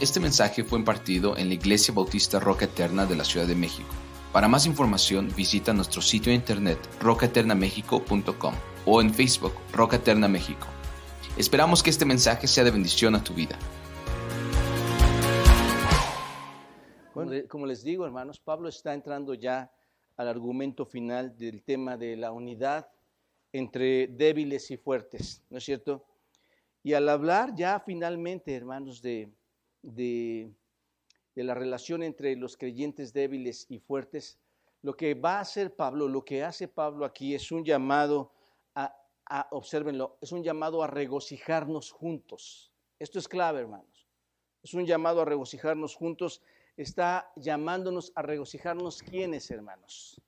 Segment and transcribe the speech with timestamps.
[0.00, 3.90] Este mensaje fue impartido en la Iglesia Bautista Roca Eterna de la Ciudad de México.
[4.32, 8.54] Para más información visita nuestro sitio de internet rocaeternamexico.com
[8.86, 10.66] o en Facebook Roca Eterna México.
[11.36, 13.58] Esperamos que este mensaje sea de bendición a tu vida.
[17.50, 19.70] como les digo, hermanos, Pablo está entrando ya
[20.16, 22.88] al argumento final del tema de la unidad
[23.52, 26.06] entre débiles y fuertes, ¿no es cierto?
[26.82, 29.30] Y al hablar ya finalmente, hermanos, de,
[29.82, 30.52] de,
[31.34, 34.38] la relación entre los creyentes débiles y fuertes,
[34.82, 38.32] lo que va a hacer Pablo, lo que hace Pablo aquí es un llamado
[38.74, 42.72] a, observenlo, es un llamado a regocijarnos juntos.
[42.98, 44.08] Esto es clave, hermanos.
[44.62, 46.42] Es un llamado a regocijarnos juntos.
[46.76, 50.20] Está llamándonos a regocijarnos quiénes, hermanos.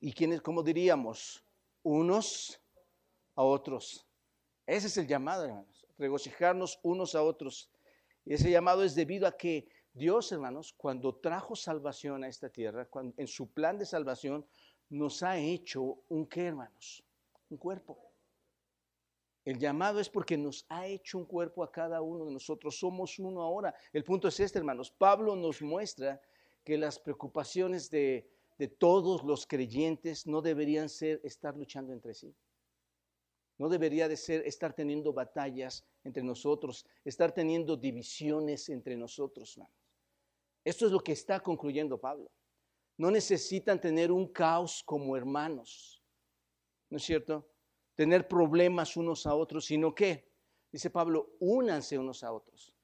[0.00, 1.44] ¿Y quiénes, cómo diríamos?
[1.84, 2.60] Unos
[3.36, 4.04] a otros.
[4.66, 5.86] Ese es el llamado, hermanos.
[5.96, 7.70] Regocijarnos unos a otros.
[8.28, 12.86] Y ese llamado es debido a que Dios, hermanos, cuando trajo salvación a esta tierra,
[13.16, 14.44] en su plan de salvación,
[14.90, 17.02] nos ha hecho un qué, hermanos?
[17.48, 17.98] Un cuerpo.
[19.46, 22.78] El llamado es porque nos ha hecho un cuerpo a cada uno de nosotros.
[22.78, 23.74] Somos uno ahora.
[23.94, 24.90] El punto es este, hermanos.
[24.90, 26.20] Pablo nos muestra
[26.62, 32.34] que las preocupaciones de, de todos los creyentes no deberían ser estar luchando entre sí.
[33.58, 39.60] No debería de ser estar teniendo batallas entre nosotros, estar teniendo divisiones entre nosotros,
[40.64, 42.30] Esto es lo que está concluyendo Pablo.
[42.96, 46.02] No necesitan tener un caos como hermanos,
[46.90, 47.48] ¿no es cierto?
[47.94, 50.28] Tener problemas unos a otros, sino que,
[50.70, 52.74] dice Pablo, únanse unos a otros.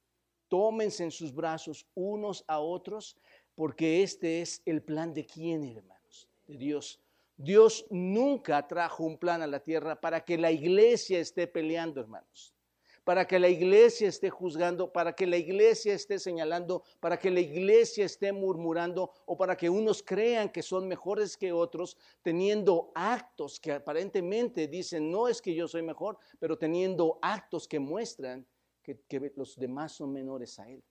[0.48, 3.16] Tómense en sus brazos unos a otros,
[3.54, 7.03] porque este es el plan de quién, hermanos, de Dios
[7.36, 12.54] Dios nunca trajo un plan a la tierra para que la iglesia esté peleando, hermanos.
[13.02, 17.40] Para que la iglesia esté juzgando, para que la iglesia esté señalando, para que la
[17.40, 23.60] iglesia esté murmurando o para que unos crean que son mejores que otros, teniendo actos
[23.60, 28.46] que aparentemente dicen, no es que yo soy mejor, pero teniendo actos que muestran
[28.82, 30.82] que, los demás son menores a él.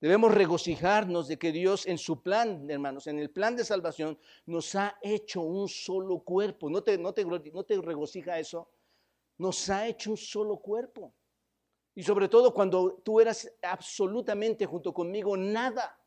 [0.00, 4.74] Debemos regocijarnos de que Dios en su plan, hermanos, en el plan de salvación, nos
[4.76, 6.70] ha hecho un solo cuerpo.
[6.70, 8.70] ¿No te, no te, no te regocija eso?
[9.38, 11.12] Nos ha hecho un solo cuerpo.
[11.96, 15.98] Y sobre todo cuando tú eras absolutamente junto conmigo nada.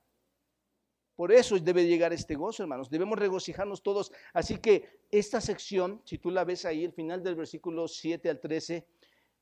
[1.17, 2.89] Por eso debe llegar este gozo, hermanos.
[2.89, 4.11] Debemos regocijarnos todos.
[4.33, 8.39] Así que esta sección, si tú la ves ahí, el final del versículo 7 al
[8.39, 8.87] 13,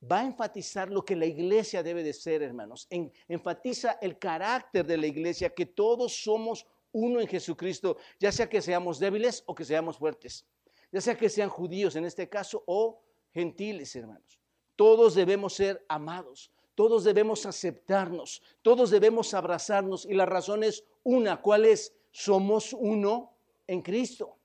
[0.02, 2.88] va a enfatizar lo que la iglesia debe de ser, hermanos.
[3.28, 8.62] enfatiza el carácter de la iglesia, que todos somos uno en Jesucristo, ya sea que
[8.62, 10.46] seamos débiles o que seamos fuertes,
[10.92, 13.02] ya sea que sean judíos en este caso o
[13.32, 14.40] gentiles, hermanos.
[14.76, 21.42] Todos debemos ser amados, todos debemos aceptarnos, todos debemos abrazarnos y la razón es una,
[21.42, 21.94] ¿cuál es?
[22.12, 23.36] Somos uno
[23.68, 24.38] en Cristo.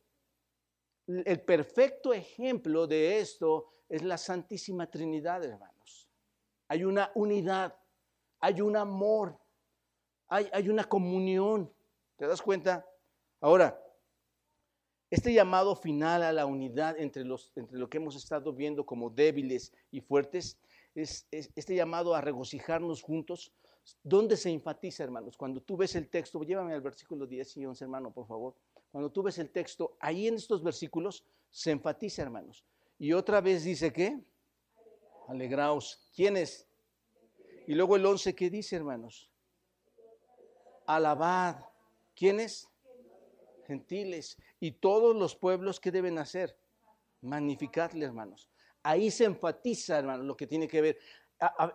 [1.06, 6.08] El perfecto ejemplo de esto es la Santísima Trinidad, hermanos.
[6.66, 7.78] Hay una unidad,
[8.40, 9.38] hay un amor,
[10.26, 11.72] hay, una comunión.
[12.16, 12.84] ¿Te das cuenta?
[13.40, 13.80] Ahora,
[15.10, 19.10] este llamado final a la unidad entre, los, entre lo que hemos estado viendo como
[19.10, 20.58] débiles y fuertes,
[20.96, 23.52] es, este llamado a regocijarnos juntos,
[24.02, 25.36] ¿dónde se enfatiza, hermanos?
[25.36, 28.56] Cuando tú ves el texto, llévame al versículo 10 y 11, hermano, por favor.
[28.90, 32.64] Cuando tú ves el texto, ahí en estos versículos se enfatiza, hermanos.
[32.98, 34.24] Y otra vez dice que,
[35.28, 36.10] alegraos.
[36.14, 36.68] ¿Quiénes?
[37.66, 39.30] Y luego el 11, ¿qué dice, hermanos?
[40.86, 41.64] Alabad.
[42.14, 42.68] ¿Quiénes?
[43.66, 44.36] Gentiles.
[44.60, 46.56] Y todos los pueblos, ¿qué deben hacer?
[47.22, 48.50] Magnificarle, hermanos.
[48.82, 50.98] Ahí se enfatiza, hermanos, lo que tiene que ver.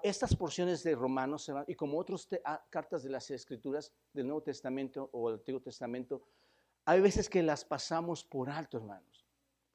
[0.04, 2.30] estas porciones de Romanos, y como otras
[2.70, 6.22] cartas de las Escrituras del Nuevo Testamento o del Antiguo Testamento,
[6.86, 9.09] hay veces que las pasamos por alto, hermanos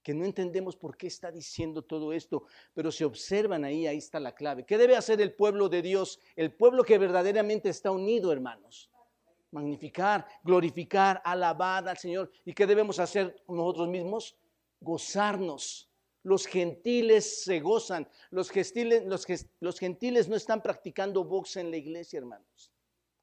[0.04, 2.44] que no entendemos por qué está diciendo todo esto,
[2.75, 4.66] pero se observan ahí, ahí está la clave.
[4.66, 6.20] ¿Qué debe hacer el pueblo de Dios?
[6.37, 8.90] El pueblo que verdaderamente está unido, hermanos.
[9.50, 12.31] Magnificar, glorificar, alabar al Señor.
[12.44, 14.37] ¿Y qué debemos hacer nosotros mismos?
[14.78, 15.90] Gozarnos.
[16.23, 18.06] Los gentiles se gozan.
[18.31, 19.26] Los gentiles, los,
[19.61, 22.70] los gentiles no están practicando box en la iglesia, hermanos.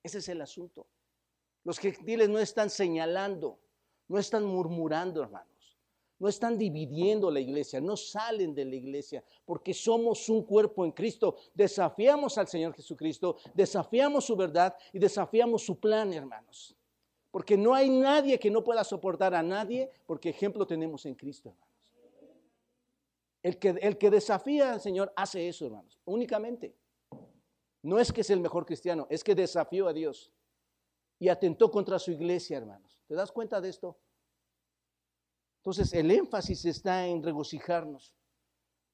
[0.02, 0.88] Ese es el asunto.
[1.64, 3.60] Los gentiles no están señalando,
[4.08, 5.51] no están murmurando, hermanos
[6.22, 10.92] no están dividiendo la iglesia, no salen de la iglesia, porque somos un cuerpo en
[10.92, 11.36] Cristo.
[11.52, 16.76] Desafiamos al Señor Jesucristo, desafiamos su verdad y desafiamos su plan, hermanos.
[17.32, 21.50] Porque no hay nadie que no pueda soportar a nadie, porque ejemplo tenemos en Cristo,
[21.50, 21.76] hermanos.
[23.42, 26.76] El que, el que desafía al Señor hace eso, hermanos, únicamente.
[27.82, 30.32] No es que es el mejor cristiano, es que desafió a Dios
[31.18, 33.02] y atentó contra su iglesia, hermanos.
[33.08, 33.98] ¿Te das cuenta de esto?
[35.62, 38.16] Entonces, el énfasis está en regocijarnos,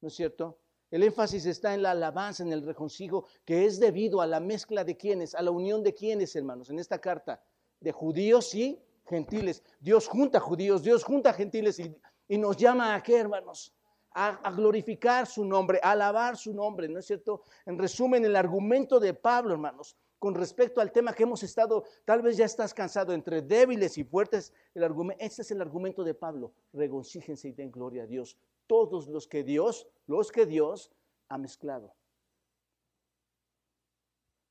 [0.02, 0.60] ¿no es cierto?
[0.92, 4.84] El énfasis está en la alabanza, en el regocijo, que es debido a la mezcla
[4.84, 7.42] de quienes, a la unión de quienes, hermanos, en esta carta,
[7.80, 9.64] de judíos y gentiles.
[9.80, 13.74] Dios junta judíos, Dios junta gentiles y, nos llama a qué, hermanos?
[14.20, 17.44] A, glorificar su nombre, a alabar su nombre, ¿no es cierto?
[17.68, 22.24] En resumen, el argumento de Pablo, hermanos, con respecto al tema que hemos estado, tal
[22.24, 24.84] vez ya estás cansado entre débiles y fuertes, el
[25.20, 29.44] este es el argumento de Pablo, regocíjense y den gloria a Dios, todos los que
[29.44, 30.92] Dios, los que Dios
[31.30, 31.94] ha mezclado.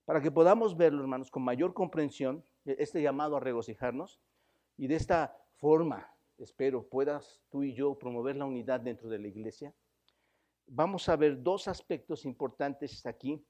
[0.05, 4.21] Para que podamos verlo, hermanos, con mayor comprensión, este llamado a regocijarnos,
[4.77, 9.29] y de esta forma, espero, puedas tú y yo promover la unidad dentro de la
[9.29, 9.75] iglesia,
[10.67, 13.45] vamos a ver dos aspectos importantes aquí.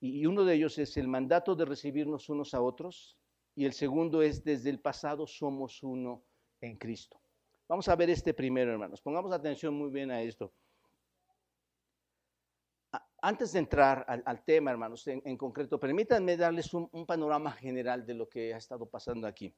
[0.00, 3.18] Y uno de ellos es el mandato de recibirnos unos a otros,
[3.54, 6.24] y el segundo es desde el pasado somos uno
[6.60, 7.20] en Cristo.
[7.68, 9.00] Vamos a ver este primero, hermanos.
[9.00, 10.52] Pongamos atención muy bien a esto.
[13.22, 18.28] Antes de entrar al, tema, hermanos, en, concreto, permítanme darles un, panorama general de lo
[18.28, 19.54] que ha estado pasando aquí.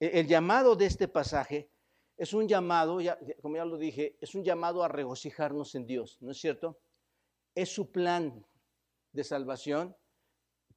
[0.00, 1.70] E, el, llamado de este pasaje
[2.16, 2.98] es un llamado,
[3.42, 6.78] como ya lo dije, es un llamado a regocijarnos en Dios, ¿no es cierto?
[7.54, 8.44] Es su plan
[9.12, 9.96] de salvación,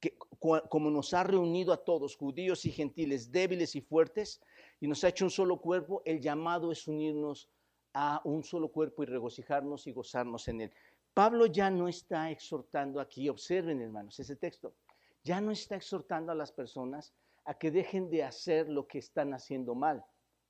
[0.00, 4.40] que, como nos ha reunido a todos, judíos y gentiles, débiles y fuertes,
[4.80, 7.50] y nos ha hecho un solo cuerpo, el llamado es unirnos
[7.92, 10.72] a un solo cuerpo y regocijarnos y gozarnos en él.
[11.12, 14.74] Pablo ya no está exhortando aquí, observen hermanos ese texto,
[15.22, 17.12] ya no está exhortando a las personas
[17.50, 20.04] a que dejen de hacer lo que están haciendo mal,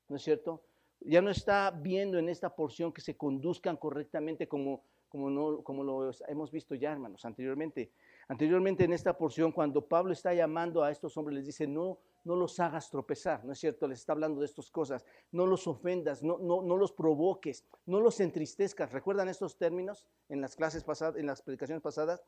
[0.09, 0.63] ¿no es cierto?
[1.01, 5.83] Ya no está viendo en esta porción que se conduzcan correctamente como, como, no, como
[5.83, 7.91] lo hemos visto ya, hermanos, anteriormente.
[8.29, 12.37] Anteriormente en esta porción, cuando Pablo está llamando a estos hombres, les dice, no, no
[12.37, 13.89] los hagas tropezar, ¿no es cierto?
[13.89, 18.01] Les está hablando de estas cosas, no los ofendas, no, no, no los provoques, no
[18.01, 18.93] los entristezcas.
[18.93, 22.23] ¿Recuerdan estos términos en las clases pasadas, en las predicaciones pasadas?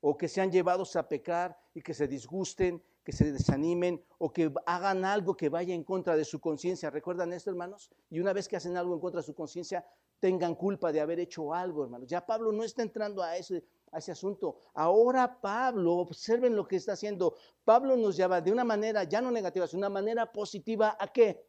[0.00, 4.52] O que sean llevados a pecar y que se disgusten, que se desanimen o que
[4.66, 6.90] hagan algo que vaya en contra de su conciencia.
[6.90, 7.90] ¿Recuerdan esto, hermanos?
[8.10, 9.86] Y una vez que hacen algo en contra de su conciencia,
[10.18, 12.08] tengan culpa de haber hecho algo, hermanos.
[12.08, 14.56] Ya Pablo no está entrando a ese, ese asunto.
[14.74, 17.36] Ahora Pablo, observen lo que está haciendo.
[17.64, 21.44] Pablo nos llama de una manera ya no negativa, sino una manera positiva a qué?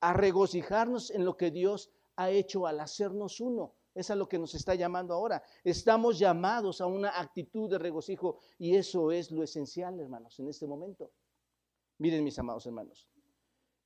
[0.00, 3.74] A regocijarnos en lo que Dios ha hecho al hacernos uno.
[3.94, 5.42] Es a lo que nos está llamando ahora.
[5.62, 10.66] Estamos llamados a una actitud de regocijo y eso es lo esencial, hermanos, en este
[10.66, 11.10] momento.
[11.98, 13.08] Miren, mis amados hermanos,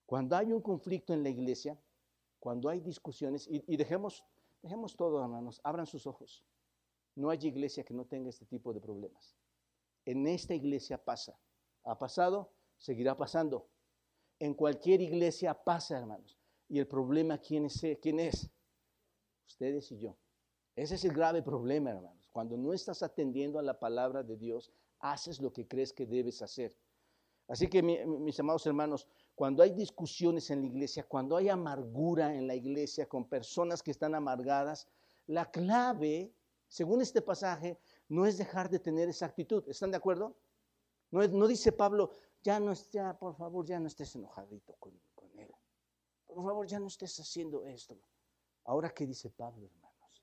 [0.06, 1.78] cuando hay un conflicto en la iglesia,
[2.38, 4.24] cuando hay discusiones, y, dejemos,
[4.62, 6.44] dejemos todo, hermanos, abran sus ojos.
[7.16, 9.36] No hay iglesia que no tenga este tipo de problemas.
[10.04, 11.36] En esta iglesia pasa.
[11.82, 13.68] Ha pasado, seguirá pasando.
[14.38, 16.38] En cualquier iglesia pasa, hermanos.
[16.68, 17.84] Y el problema, ¿quién es?
[18.00, 18.50] ¿Quién es?
[19.46, 20.16] Ustedes y yo.
[20.75, 22.28] Ese es el grave problema, hermanos.
[22.32, 26.43] Cuando no estás atendiendo a la palabra de Dios, haces lo que crees que debes
[26.43, 26.76] hacer.
[27.48, 32.46] Así que, mis amados hermanos, cuando hay discusiones en la iglesia, cuando hay amargura en
[32.46, 34.88] la iglesia con personas que están amargadas,
[35.26, 36.34] la clave
[36.69, 37.78] según este pasaje,
[38.08, 39.64] no es dejar de tener esa actitud.
[39.68, 40.37] ¿Están de acuerdo?
[41.11, 42.11] No, no dice Pablo,
[42.42, 44.92] ya no estés, por favor, ya no estés enojadito con,
[45.38, 45.49] él.
[46.26, 47.97] Por favor, ya no estés haciendo esto.
[48.66, 50.23] Ahora, ¿qué dice Pablo, hermanos?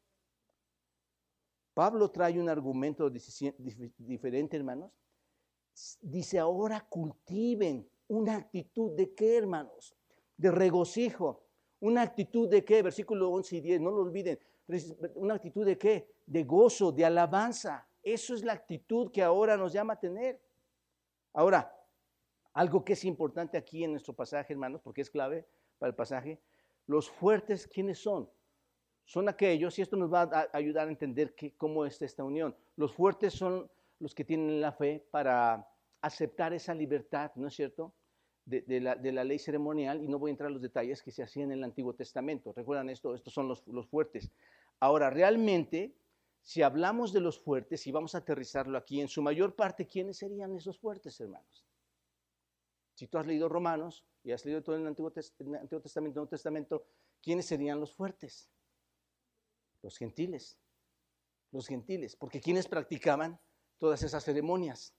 [1.73, 4.91] Pablo trae un argumento diferente, hermanos.
[6.01, 9.95] Dice, ahora cultiven una actitud de qué, hermanos?
[10.37, 11.41] De regocijo.
[11.79, 12.83] Una actitud de qué?
[12.83, 14.39] Versículo 11 y 10, no lo olviden.
[15.15, 16.13] Una actitud de qué?
[16.25, 17.87] de gozo, de alabanza.
[18.01, 20.41] Eso es la actitud que ahora nos llama a tener.
[21.33, 21.75] Ahora,
[22.53, 25.47] algo que es importante aquí en nuestro pasaje, hermanos, porque es clave
[25.79, 26.39] para el pasaje,
[26.87, 28.29] los fuertes, ¿quiénes son?
[29.05, 32.55] Son aquellos, y esto nos va a ayudar a entender cómo es esta unión.
[32.75, 35.67] Los fuertes son los que tienen la fe para
[36.01, 37.93] aceptar esa libertad, ¿no es cierto?
[38.45, 41.51] De, la, ley ceremonial, y no voy a entrar en los detalles que se hacían
[41.51, 42.51] en el Antiguo Testamento.
[42.53, 43.15] ¿Recuerdan esto?
[43.15, 44.31] Estos son los, los fuertes.
[44.79, 45.95] Ahora, realmente,
[46.41, 50.17] si hablamos de los fuertes y vamos a aterrizarlo aquí, en su mayor parte, ¿quiénes
[50.17, 51.65] serían esos fuertes, hermanos?
[52.95, 56.85] Si tú has leído Romanos y has leído todo el Antiguo, Testamento, el Nuevo Testamento,
[57.21, 58.49] ¿quiénes serían los fuertes?
[59.81, 60.57] Los gentiles.
[61.51, 62.15] Los gentiles.
[62.15, 63.39] Porque ¿quiénes practicaban
[63.77, 64.95] todas esas ceremonias?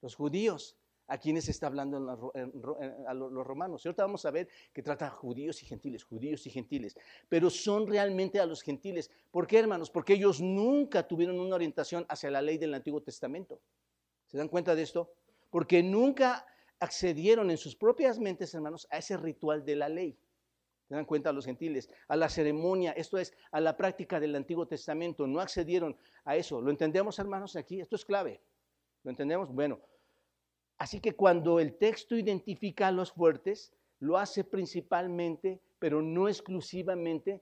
[0.00, 0.76] Los judíos.
[1.12, 3.84] a quienes está hablando a los romanos.
[3.84, 6.96] Y ahorita vamos a ver que trata a judíos y gentiles, judíos y gentiles,
[7.28, 9.10] pero son realmente a los gentiles.
[9.30, 9.90] ¿Por qué, hermanos?
[9.90, 13.60] Porque ellos nunca tuvieron una orientación hacia la ley del Antiguo Testamento.
[14.26, 15.12] ¿Se dan cuenta de esto?
[15.50, 16.46] Porque nunca
[16.82, 20.18] accedieron en sus propias mentes, hermanos, a ese ritual de la ley.
[20.88, 21.88] ¿Se dan cuenta los gentiles?
[22.08, 25.26] A la ceremonia, esto es, a la práctica del Antiguo Testamento.
[25.26, 26.60] No accedieron a eso.
[26.60, 27.80] ¿Lo entendemos, hermanos, aquí?
[27.80, 28.40] Esto es clave.
[29.04, 29.52] ¿Lo entendemos?
[29.52, 29.80] Bueno,
[30.82, 37.40] Así que cuando el texto identifica a los fuertes, lo hace principalmente, pero no exclusivamente,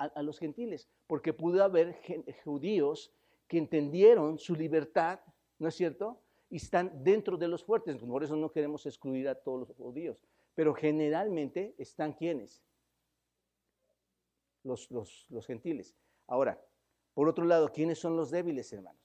[0.00, 1.96] a, los gentiles, porque pudo haber
[2.44, 3.12] judíos
[3.46, 5.20] que entendieron su libertad,
[5.60, 6.20] ¿no es cierto?
[6.52, 7.96] Y están dentro de los fuertes.
[7.96, 10.22] Por eso no queremos excluir a todos los judíos.
[10.54, 12.62] Pero generalmente están quienes?
[14.62, 15.96] Los, los gentiles.
[16.26, 16.62] Ahora,
[17.14, 19.00] por otro lado, ¿quiénes son los débiles, hermanos?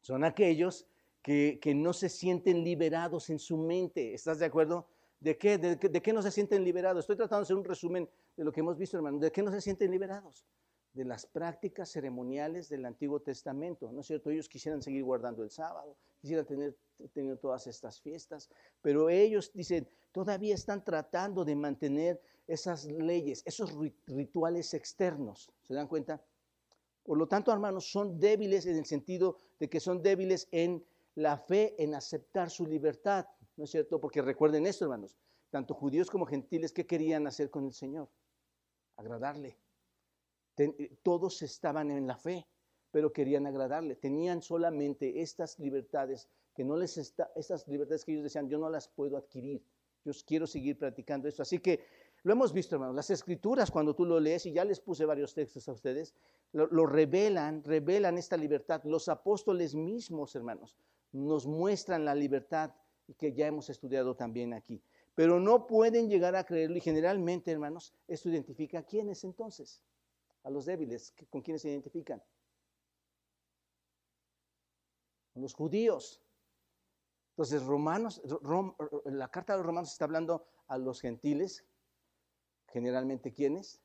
[0.00, 0.86] Son aquellos
[1.24, 4.12] que, no se sienten liberados en su mente.
[4.12, 4.86] ¿Estás de acuerdo?
[5.20, 5.56] ¿De qué?
[5.56, 7.04] ¿De, qué no se sienten liberados?
[7.04, 9.18] Estoy tratando de hacer un resumen de lo que hemos visto, hermano.
[9.18, 10.44] ¿De qué no se sienten liberados?
[10.94, 13.92] De las prácticas ceremoniales del Antiguo Testamento.
[13.92, 14.30] ¿No es cierto?
[14.30, 16.76] Ellos quisieran seguir guardando el sábado, quisieran tener,
[17.38, 18.48] todas estas fiestas,
[18.80, 23.74] pero ellos dicen, todavía están tratando de mantener esas leyes, esos
[24.06, 25.50] rituales externos.
[25.62, 26.24] ¿Se dan cuenta?
[27.02, 30.82] Por lo tanto, hermanos, son débiles en el sentido de que son débiles en
[31.14, 34.00] la fe en aceptar su libertad, ¿no es cierto?
[34.00, 35.16] Porque recuerden esto, hermanos,
[35.50, 38.08] tanto judíos como gentiles, ¿qué querían hacer con el Señor?
[38.96, 39.58] Agradarle.
[41.02, 42.46] Todos estaban en la fe,
[42.90, 43.96] pero querían agradarle.
[43.96, 48.88] Tenían solamente estas libertades que no les estas libertades que ellos decían, yo no las
[48.88, 49.62] puedo adquirir.
[50.04, 51.42] Yo quiero seguir practicando esto.
[51.42, 51.80] Así que
[52.22, 52.94] lo hemos visto, hermanos.
[52.94, 56.14] Las escrituras, cuando tú lo lees, y ya les puse varios textos a ustedes,
[56.52, 58.82] lo revelan, revelan esta libertad.
[58.84, 60.76] Los apóstoles mismos, hermanos,
[61.12, 62.72] nos muestran la libertad
[63.18, 64.82] que ya hemos estudiado también aquí.
[65.14, 69.82] Pero no pueden llegar a creerlo y generalmente, hermanos, esto identifica a quiénes entonces,
[70.44, 72.22] a los débiles, ¿con quiénes se identifican?
[75.34, 76.22] Los judíos.
[77.30, 78.22] Entonces, Romanos,
[79.06, 81.64] la carta de los Romanos está hablando a los gentiles,
[82.68, 83.80] generalmente quiénes,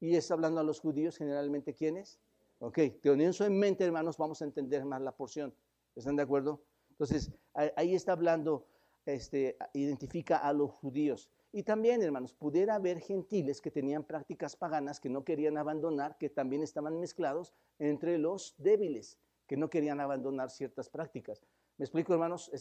[0.00, 2.18] y está hablando a los judíos, generalmente quiénes.
[2.58, 5.54] Ok, teniendo eso en mente, hermanos, vamos a entender más la porción.
[5.94, 6.62] ¿Están de acuerdo?
[6.90, 8.66] Entonces, ahí está hablando,
[9.04, 11.28] este, identifica a los judíos.
[11.56, 16.28] Y también, hermanos, pudiera haber gentiles que tenían prácticas paganas que no querían abandonar, que
[16.28, 21.42] también estaban mezclados entre los débiles, que no querían abandonar ciertas prácticas.
[21.78, 22.52] ¿Me explico, hermanos?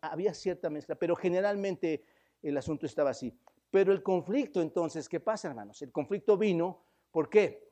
[0.00, 2.02] Había cierta mezcla, pero generalmente
[2.42, 3.32] el asunto estaba así.
[3.70, 5.80] Pero el conflicto, entonces, ¿qué pasa, hermanos?
[5.82, 7.70] El conflicto vino, ¿por qué?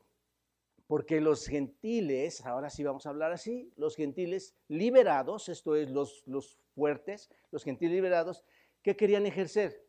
[0.87, 6.23] porque los gentiles, ahora sí vamos a hablar así, los gentiles liberados, esto es los,
[6.25, 8.43] los fuertes, los gentiles liberados,
[8.81, 9.88] ¿qué querían ejercer?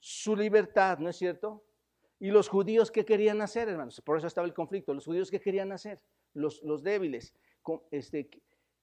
[0.00, 1.64] Su libertad, ¿no es cierto?
[2.20, 4.00] Y los judíos, ¿qué querían hacer, hermanos?
[4.00, 4.92] Por eso estaba el conflicto.
[4.92, 6.00] Los judíos, ¿qué querían hacer?
[6.34, 7.34] Los, los débiles,
[7.90, 8.28] este,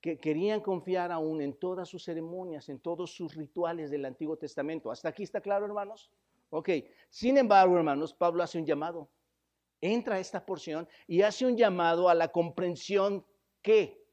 [0.01, 4.91] que querían confiar aún en todas sus ceremonias, en todos sus rituales del Antiguo Testamento.
[4.91, 6.11] ¿Hasta aquí está claro, hermanos?
[6.49, 6.69] Ok.
[7.09, 9.09] Sin embargo, hermanos, Pablo hace un llamado
[9.81, 13.25] entra a esta porción y hace un llamado a la comprensión
[13.61, 14.03] que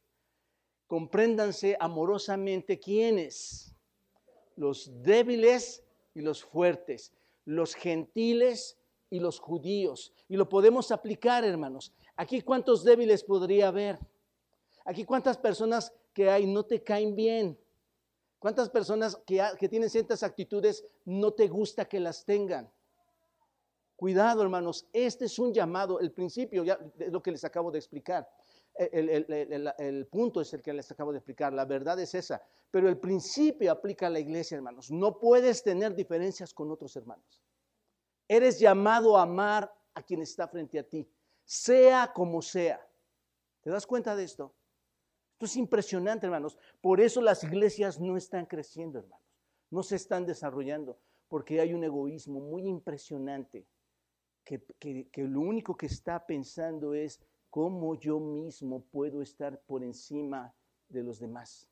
[0.86, 3.74] compréndanse amorosamente quiénes,
[4.56, 5.81] los débiles
[6.14, 7.12] y los fuertes,
[7.44, 8.78] los gentiles
[9.10, 10.12] y los judíos.
[10.28, 11.92] Y lo podemos aplicar, hermanos.
[12.16, 13.98] Aquí cuántos débiles podría haber.
[14.84, 17.58] Aquí cuántas personas que hay no te caen bien.
[18.38, 22.70] ¿Cuántas personas que, que tienen ciertas actitudes no te gusta que las tengan?
[23.96, 27.78] Cuidado, hermanos, este es un llamado, el principio, ya es lo que les acabo de
[27.78, 28.28] explicar.
[28.74, 32.98] El, punto es el que les acabo de explicar, la verdad es esa, pero el
[32.98, 34.90] principio aplica a la iglesia, hermanos.
[34.90, 37.42] No puedes tener diferencias con otros hermanos.
[38.26, 41.06] Eres llamado a amar a quien está frente a ti,
[41.44, 42.80] sea como sea.
[43.60, 44.54] ¿Te das cuenta de esto?
[45.34, 46.56] Esto es impresionante, hermanos.
[46.80, 49.26] Por eso las iglesias no están creciendo, hermanos.
[49.70, 50.98] No se están desarrollando,
[51.28, 53.66] porque hay un egoísmo muy impresionante
[54.44, 54.62] que,
[55.16, 57.20] lo único que está pensando es
[57.52, 60.54] cómo yo mismo puedo estar por encima
[60.88, 61.68] de los demás.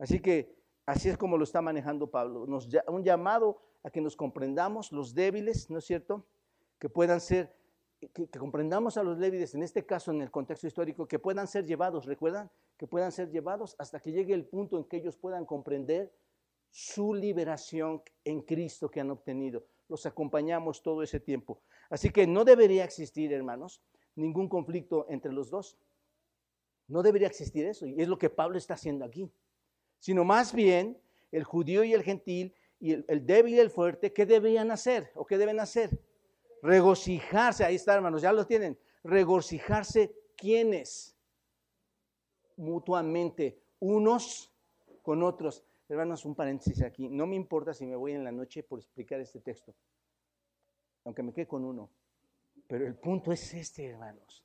[0.00, 0.52] Así que
[0.84, 2.44] así es como lo está manejando Pablo.
[2.44, 6.26] Nos, un llamado a que nos comprendamos los débiles, ¿no es cierto?
[6.80, 7.54] Que puedan ser,
[8.00, 11.46] que, que, comprendamos a los débiles, en este caso en el contexto histórico, que puedan
[11.46, 12.50] ser llevados, ¿recuerdan?
[12.76, 16.12] Que puedan ser llevados hasta que llegue el punto en que ellos puedan comprender
[16.76, 21.60] su liberación en Cristo que han obtenido los acompañamos todo ese tiempo.
[21.88, 23.80] Así que no debería existir, hermanos,
[24.16, 25.78] ningún conflicto entre los dos.
[26.88, 27.86] No debería existir eso.
[27.86, 29.30] Y es lo que Pablo está haciendo aquí.
[30.00, 31.00] sino más bien
[31.30, 35.24] el judío y el gentil y el, débil y el fuerte, ¿qué debían hacer o
[35.24, 35.96] qué deben hacer?
[36.60, 41.16] Regocijarse, ahí está hermanos, ya lo tienen, regocijarse quiénes?
[42.56, 44.52] Mutuamente, unos
[45.02, 45.64] con otros.
[45.88, 49.20] Hermanos, un paréntesis aquí, no me importa si me voy en la noche por explicar
[49.20, 49.74] este texto,
[51.04, 51.90] aunque me quede con uno,
[52.66, 54.44] pero el punto es este, hermanos,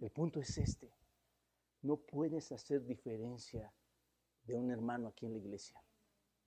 [0.00, 0.92] el punto es este.
[1.82, 3.72] No puedes hacer diferencia
[4.44, 5.82] de un hermano aquí en la iglesia.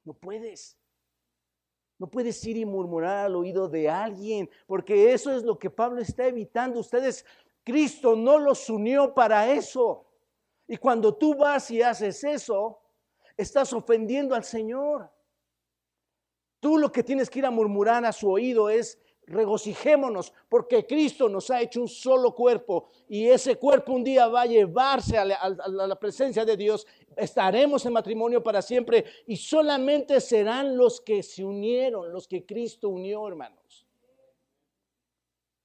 [0.04, 0.78] No puedes.
[2.00, 6.00] No puedes ir y murmurar al oído de alguien, porque eso es lo que Pablo
[6.00, 6.80] está evitando.
[6.80, 7.26] Ustedes,
[7.64, 10.06] Cristo no los unió para eso.
[10.68, 12.80] Y cuando tú vas y haces eso,
[13.38, 15.10] estás ofendiendo al Señor.
[16.60, 21.28] Tú lo que tienes que ir a murmurar a su oído es, regocijémonos porque Cristo
[21.28, 25.26] nos ha hecho un solo cuerpo y ese cuerpo un día va a llevarse a
[25.26, 26.88] la, presencia de Dios.
[27.16, 32.90] Estaremos en matrimonio para siempre y solamente serán los que se unieron, los que Cristo
[32.90, 33.86] unió, hermanos.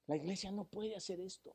[0.09, 1.55] La iglesia no puede hacer esto.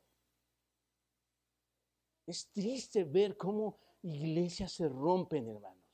[2.26, 5.87] Es triste ver cómo iglesias se rompen, hermanos.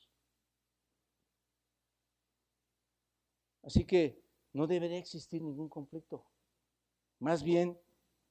[3.65, 6.25] Así que no debería existir ningún conflicto.
[7.19, 7.79] Más bien,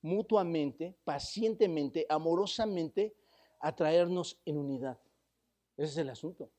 [0.01, 3.15] mutuamente, pacientemente, amorosamente,
[3.59, 4.99] atraernos en unidad.
[5.77, 6.51] Ese es el asunto.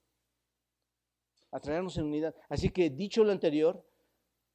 [1.51, 2.35] Atraernos en unidad.
[2.49, 3.87] Así que dicho lo anterior,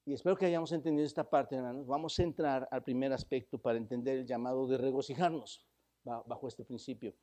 [0.06, 3.78] y espero que hayamos entendido esta parte, hermanos, vamos a entrar al primer aspecto para
[3.78, 5.66] entender el llamado de regocijarnos
[6.04, 7.14] bajo este principio.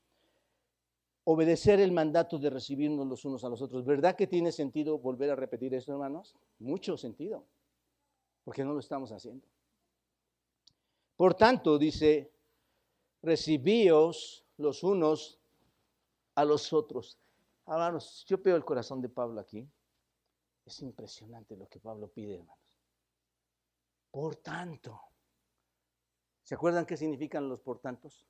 [1.29, 3.85] Obedecer el mandato de recibirnos los unos a los otros.
[3.85, 6.37] ¿Verdad que tiene sentido volver a repetir esto, hermanos?
[6.61, 7.45] Mucho sentido
[8.45, 9.45] porque no lo estamos haciendo.
[11.17, 12.33] Por tanto, dice,
[13.21, 15.41] recibíos los unos
[16.37, 17.19] a los otros.
[17.67, 19.69] Hermanos, yo veo el corazón de Pablo aquí.
[20.65, 22.65] Es impresionante lo que Pablo pide, hermanos.
[24.13, 25.01] Por tanto,
[26.45, 28.29] ¿se acuerdan qué significan los por tantos?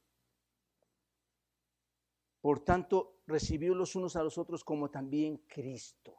[2.46, 6.16] Por tanto, recibió los unos a los otros como también Cristo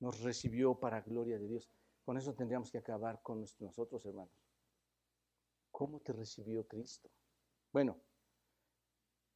[0.00, 1.70] nos recibió para gloria de Dios.
[2.04, 4.34] Con eso tendríamos que acabar con nosotros, hermanos.
[5.70, 7.08] ¿Cómo te recibió Cristo?
[7.72, 7.96] Bueno,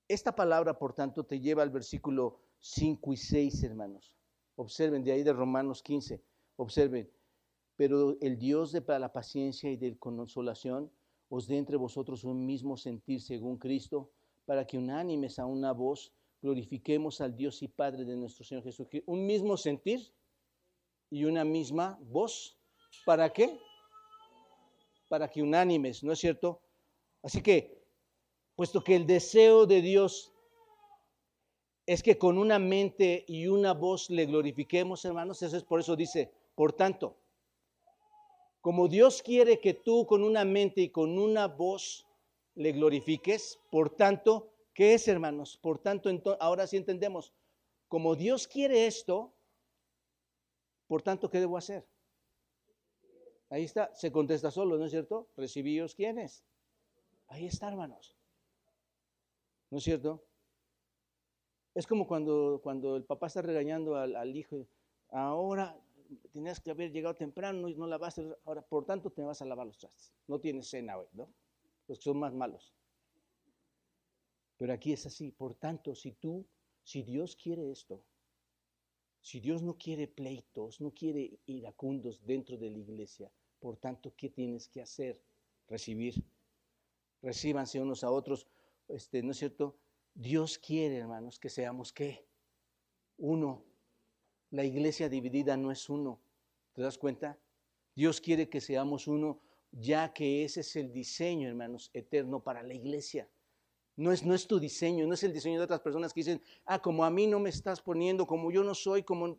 [0.09, 4.15] esta palabra, por tanto, te lleva al versículo 5 y 6, hermanos.
[4.57, 6.23] Observen, de ahí de Romanos 15,
[6.57, 7.11] observen.
[7.77, 10.93] Pero el Dios de la paciencia y de consolación
[11.31, 14.13] os dé entre vosotros un mismo sentir según Cristo,
[14.45, 19.11] para que unánimes a una voz glorifiquemos al Dios y Padre de nuestro Señor Jesucristo.
[19.11, 20.13] Un mismo sentir
[21.11, 22.59] y una misma voz.
[23.07, 23.59] ¿Para qué?
[25.09, 26.61] Para que unánimes, ¿no es cierto?
[27.23, 27.85] Así que,
[28.57, 30.33] puesto que el deseo de Dios
[31.87, 35.97] es que con una mente y una voz le glorifiquemos, hermanos, eso es por eso
[35.97, 37.17] dice, por tanto,
[38.61, 42.07] como Dios quiere que tú con una mente y con una voz
[42.55, 45.59] le glorifiques, por tanto, ¿qué es, hermanos?
[45.59, 46.11] Por tanto,
[46.41, 47.33] ahora sí entendemos,
[47.89, 49.33] como Dios quiere esto,
[50.87, 51.87] por tanto, ¿qué debo hacer?
[53.49, 55.29] Ahí está, se contesta solo, ¿no es cierto?
[55.37, 56.45] Recibíos quiénes.
[57.29, 58.17] Ahí está, hermanos.
[59.71, 60.23] ¿No es cierto?
[61.75, 64.67] Es como cuando, cuando el papá está regañando al, hijo,
[65.09, 65.79] ahora
[66.33, 69.67] tenías que haber llegado temprano y no lavaste, ahora por tanto te vas a lavar
[69.67, 70.13] los trastes.
[70.27, 71.29] No tienes cena hoy, ¿no?
[71.89, 72.75] Los que son más malos.
[74.57, 76.47] Pero aquí es así, por tanto, si tú,
[76.85, 78.05] si Dios quiere esto,
[79.21, 84.29] si Dios no quiere pleitos, no quiere iracundos dentro de la iglesia, por tanto, ¿qué
[84.29, 85.21] tienes que hacer?
[85.69, 86.15] Recibir.
[87.23, 88.49] Recíbanse unos a otros.
[88.89, 89.77] Este, ¿No es cierto?
[90.15, 92.27] Dios quiere, hermanos, que seamos qué?
[93.19, 93.65] Uno.
[94.51, 96.21] La iglesia dividida no es uno.
[96.73, 97.39] ¿Te das cuenta?
[97.95, 99.41] Dios quiere que seamos uno,
[99.73, 103.29] ya que ese es el diseño, hermanos, eterno para la iglesia.
[103.97, 106.43] No es, no es tu diseño, no es el diseño de otras personas que dicen,
[106.65, 109.37] ah, como a mí no me estás poniendo, como yo no soy, como...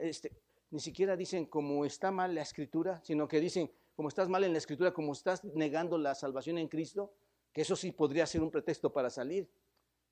[0.00, 0.32] Este,
[0.70, 4.52] ni siquiera dicen como está mal la escritura, sino que dicen como estás mal en
[4.52, 7.12] la escritura, como estás negando la salvación en Cristo,
[7.52, 9.50] que eso sí podría ser un pretexto para salir.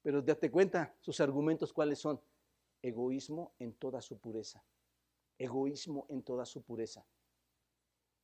[0.02, 2.20] Pero date cuenta, sus argumentos cuáles son.
[2.83, 4.62] Egoísmo en toda su pureza.
[5.38, 7.06] Egoísmo en toda su pureza.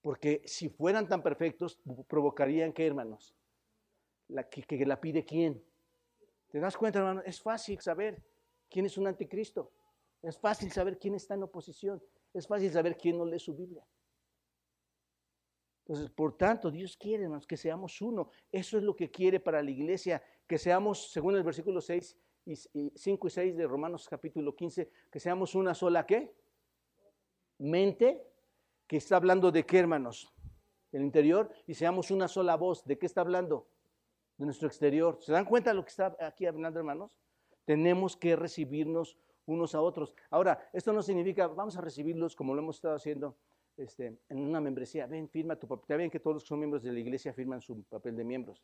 [0.07, 3.35] Porque si fueran tan perfectos, provocarían que, hermanos,
[4.29, 5.61] la, que, la pide quién.
[6.49, 7.23] ¿Te das cuenta, hermano?
[7.27, 8.23] Es fácil saber
[8.71, 9.73] quién es un anticristo.
[10.23, 12.01] Es fácil saber quién está en oposición.
[12.33, 13.85] Es fácil saber quién no lee su Biblia.
[15.81, 18.31] Entonces, por tanto, Dios quiere, hermanos, que seamos uno.
[18.53, 22.55] Eso es lo que quiere para la iglesia, que seamos, según el versículo 6, y,
[22.95, 26.33] 5 y 6 de Romanos capítulo 15, que seamos una sola qué?
[27.59, 28.36] Mente,
[28.87, 30.33] que está hablando de qué, hermanos?
[30.93, 32.85] Del interior, y seamos una sola voz.
[32.85, 33.67] ¿De qué está hablando?
[34.39, 35.19] De nuestro exterior.
[35.21, 37.11] ¿Se dan cuenta de lo que está aquí hablando, hermanos?
[37.65, 40.15] Tenemos que recibirnos unos a otros.
[40.31, 43.37] Ahora, esto no significa, vamos a recibirlos como lo hemos estado haciendo
[43.77, 45.07] este, en una membresía.
[45.07, 45.87] Ven, firma tu papel.
[45.89, 48.25] Ya ven que todos los que son miembros de la iglesia firman su papel de
[48.25, 48.63] miembros,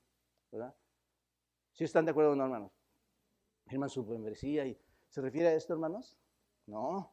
[0.50, 0.74] ¿verdad?
[1.72, 2.72] ¿Sí están de acuerdo o no, hermanos?
[3.66, 6.18] Firman su membresía y ¿se refiere a esto, hermanos?
[6.66, 7.12] No.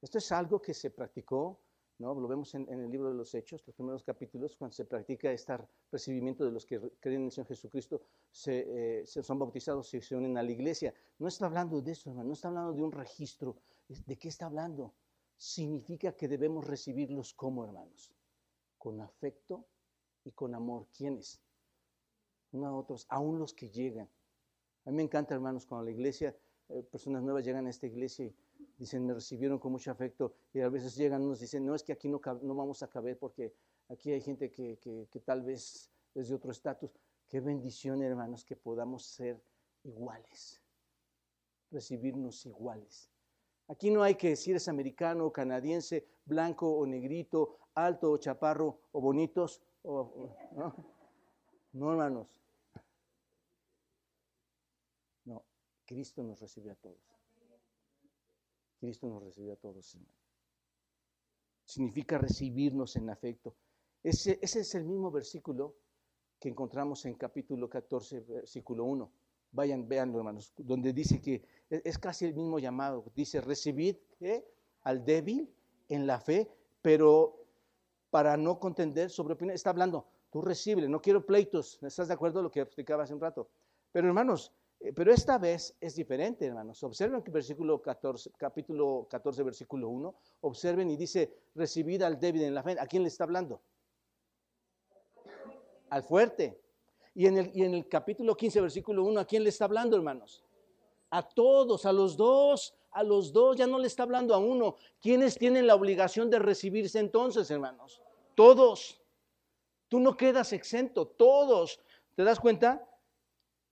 [0.00, 1.60] Esto es algo que se practicó,
[1.98, 2.14] ¿no?
[2.14, 5.58] Lo vemos en, el libro de los Hechos, los primeros capítulos, cuando se practica este
[5.90, 10.00] recibimiento de los que creen en el Señor Jesucristo, se, eh, se son bautizados y
[10.00, 10.94] se unen a la iglesia.
[11.18, 13.56] No está hablando de eso, hermano, no está hablando de un registro.
[13.88, 14.94] ¿De qué está hablando?
[15.36, 18.12] Significa que debemos recibirlos como hermanos,
[18.76, 19.64] con afecto
[20.24, 20.86] y con amor.
[20.96, 21.40] ¿Quiénes?
[22.52, 24.08] Unos a otros, aún los que llegan.
[24.84, 26.34] A mí me encanta, hermanos, cuando la iglesia,
[26.68, 28.34] eh, personas nuevas llegan a esta iglesia y
[28.78, 31.82] dicen, me recibieron con mucho afecto, y a veces llegan y nos dicen, no es
[31.82, 33.52] que aquí no, no vamos a caber porque
[33.88, 36.90] aquí hay gente que, que tal vez es de otro estatus.
[37.28, 39.42] Qué bendición, hermanos, que podamos ser
[39.84, 40.62] iguales,
[41.70, 43.10] recibirnos iguales.
[43.68, 49.00] Aquí no hay que decir es americano, canadiense, blanco o negrito, alto o chaparro o
[49.00, 49.60] bonitos.
[49.82, 50.74] O, ¿no?
[51.72, 52.40] no, hermanos.
[55.26, 55.44] No,
[55.84, 57.07] Cristo nos recibe a todos.
[58.78, 59.96] Cristo nos recibe a todos.
[61.64, 63.54] Significa recibirnos en afecto.
[64.02, 65.76] Ese, es el mismo versículo
[66.38, 69.12] que encontramos en capítulo 14, versículo 1.
[69.50, 73.10] Vayan, veanlo, hermanos, donde dice que es casi el mismo llamado.
[73.14, 73.96] Dice, recibid
[74.82, 75.52] al débil
[75.88, 77.44] en la fe, pero
[78.10, 79.54] para no contender sobre opinión.
[79.54, 81.78] Está hablando, tú recibe, no quiero pleitos.
[81.82, 83.50] ¿Estás de acuerdo con lo que explicaba hace un rato?
[83.92, 84.52] Pero hermanos,
[84.94, 86.82] pero esta vez es diferente, hermanos.
[86.84, 90.14] Observen que versículo 14, capítulo 14, versículo 1.
[90.42, 92.76] Observen y dice, recibid al débil en la fe.
[92.78, 93.60] ¿A quién le está hablando?
[95.90, 96.60] Al fuerte.
[97.14, 99.96] Y en, el, y en el capítulo 15, versículo 1, ¿a quién le está hablando,
[99.96, 100.44] hermanos?
[101.10, 104.76] A todos, a los dos, a los dos, ya no le está hablando a uno.
[105.00, 108.00] ¿Quiénes tienen la obligación de recibirse entonces, hermanos?
[108.36, 109.00] Todos.
[109.88, 111.80] Tú no quedas exento, todos.
[112.14, 112.88] ¿Te das cuenta?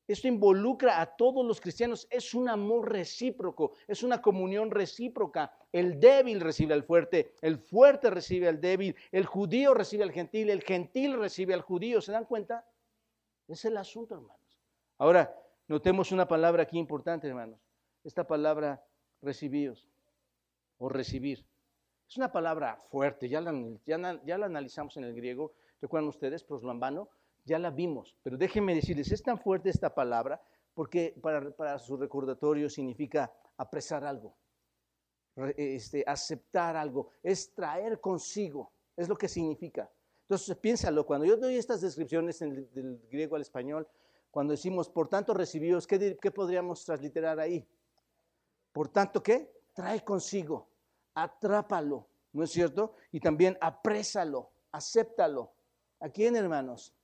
[0.07, 2.07] Esto involucra a todos los cristianos.
[2.11, 5.53] Es un amor recíproco, es una comunión recíproca.
[5.73, 10.51] El débil recibe al fuerte, el fuerte recibe al débil, el judío recibe al gentil,
[10.51, 12.01] el gentil recibe al judío.
[12.01, 12.65] ¿Se dan cuenta?
[13.49, 14.61] Es el asunto, hermanos.
[14.99, 15.37] Ahora,
[15.69, 17.61] notemos una palabra aquí importante, hermanos.
[18.05, 18.85] Esta palabra
[19.23, 19.89] recibíos
[20.79, 21.45] o recibir.
[22.09, 23.53] Es una palabra fuerte, ya la,
[23.85, 23.99] ya,
[24.39, 27.09] la analizamos en el griego, recuerdan ustedes, proslambano,
[27.47, 30.43] ya la vimos, pero déjenme decirles, es tan fuerte esta palabra
[30.75, 34.37] porque para, su recordatorio significa apresar algo,
[35.57, 39.91] este, aceptar algo, es traer consigo, es lo que significa.
[40.23, 43.89] Entonces, piénsalo, cuando yo doy estas descripciones del griego al español,
[44.31, 47.67] cuando decimos, por tanto, recibidos, ¿qué, ¿qué, podríamos transliterar ahí?
[48.73, 49.51] Por tanto, ¿qué?
[49.73, 50.69] Trae consigo,
[51.15, 52.97] atrápalo, ¿no es cierto?
[53.13, 55.53] Y también aprésalo, acéptalo.
[56.01, 56.96] ¿A quién, hermanos?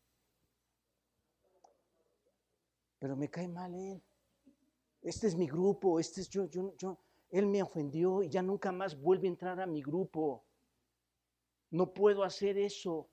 [3.03, 4.01] Pero me cae mal él.
[5.03, 6.97] Este es mi grupo, este es yo, yo, yo.
[7.31, 10.45] Él me ofendió y ya nunca más vuelve a entrar a mi grupo.
[11.71, 13.11] No puedo hacer eso.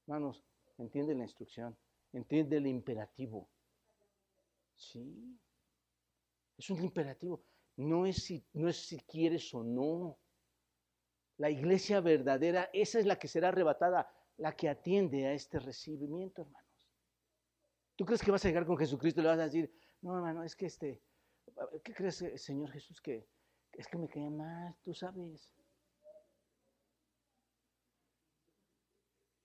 [0.00, 0.42] Hermanos,
[0.78, 1.76] entiende la instrucción,
[2.12, 3.48] entiende el imperativo.
[4.74, 5.38] Sí,
[6.58, 7.44] es un imperativo.
[7.76, 10.18] No es, si, no es si quieres o no.
[11.36, 16.42] La iglesia verdadera, esa es la que será arrebatada, la que atiende a este recibimiento,
[16.42, 16.59] hermanos.
[18.00, 20.42] ¿Tú crees que vas a llegar con Jesucristo y le vas a decir, no, hermano,
[20.42, 21.02] es que este,
[21.84, 23.28] ¿qué crees, Señor Jesús, que
[23.72, 25.52] es que me cae mal, tú sabes?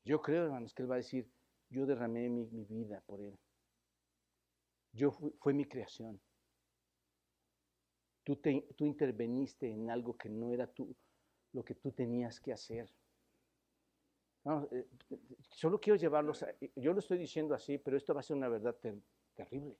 [0.06, 1.30] Yo creo, hermanos, que Él va a decir,
[1.70, 3.38] yo derramé mi, vida por Él.
[4.94, 6.22] Yo fue mi creación.
[8.24, 10.96] Tú, tú interveniste en algo que no era tú,
[11.52, 12.89] lo que tú tenías que hacer.
[14.45, 14.86] Eh,
[15.49, 18.75] solo quiero llevarlos, yo lo estoy diciendo así, pero esto va a ser una verdad
[19.36, 19.75] terrible.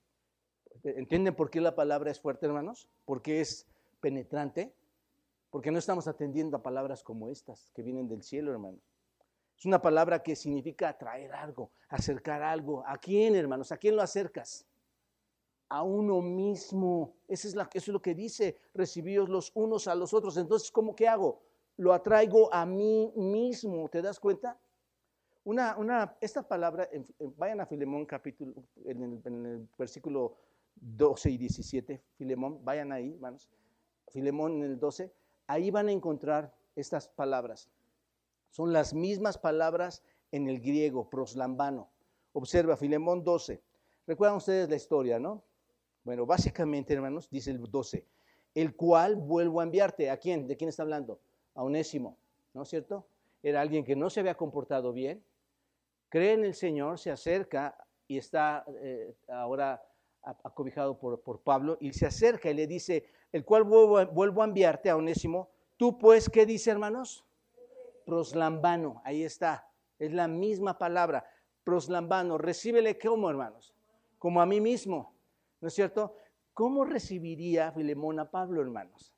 [0.82, 2.88] ¿Entienden por qué la palabra es fuerte, hermanos?
[3.04, 3.66] Porque es
[4.00, 4.74] penetrante,
[5.50, 8.80] porque no estamos atendiendo a palabras como estas que vienen del cielo, hermanos.
[9.56, 12.84] Es una palabra que significa atraer algo, acercar algo.
[12.86, 13.72] ¿A quién, hermanos?
[13.72, 14.66] ¿A quién lo acercas?
[15.68, 17.14] A uno mismo.
[17.26, 20.36] Eso es, la, eso es lo que dice, recibíos los unos a los otros.
[20.36, 21.40] Entonces, ¿cómo que hago?
[21.76, 23.88] Lo atraigo a mí mismo.
[23.88, 24.58] ¿Te das cuenta?
[25.44, 26.88] Una, una, esta palabra,
[27.36, 30.36] vayan a Filemón capítulo, en el, versículo
[30.74, 33.48] 12 y 17, Filemón, vayan ahí, hermanos.
[34.08, 35.12] Filemón en el 12,
[35.46, 37.70] ahí van a encontrar estas palabras.
[38.50, 41.90] Son las mismas palabras en el griego, proslambano.
[42.32, 43.62] Observa, Filemón 12.
[44.06, 45.44] Recuerdan ustedes la historia, ¿no?
[46.02, 48.04] Bueno, básicamente, hermanos, dice el 12,
[48.54, 50.10] el cual vuelvo a enviarte.
[50.10, 50.46] ¿A quién?
[50.46, 51.20] ¿De quién está hablando?
[51.56, 52.16] A Onésimo,
[52.54, 53.08] ¿no es cierto?
[53.42, 55.24] Era alguien que no se había comportado bien,
[56.08, 59.82] cree en el Señor, se acerca y está eh, ahora
[60.22, 64.90] acobijado por, por, Pablo, y se acerca y le dice, el cual vuelvo, a enviarte
[64.90, 65.50] a Onésimo.
[65.76, 67.24] Tú pues, ¿qué dice, hermanos?
[68.04, 71.28] Proslambano, ahí está, es la misma palabra,
[71.64, 73.74] proslambano, recíbele como, hermanos,
[74.18, 75.14] como a mí mismo,
[75.60, 76.14] ¿no es cierto?
[76.54, 79.12] ¿Cómo recibiría Filemón a Pablo, hermanos?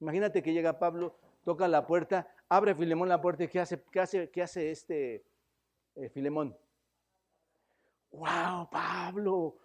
[0.00, 4.00] Imagínate que llega Pablo, toca la puerta, abre Filemón la puerta y ¿qué hace, qué
[4.00, 5.24] hace, qué hace este
[5.96, 6.56] eh, Filemón?
[8.12, 9.56] ¡Wow, Pablo!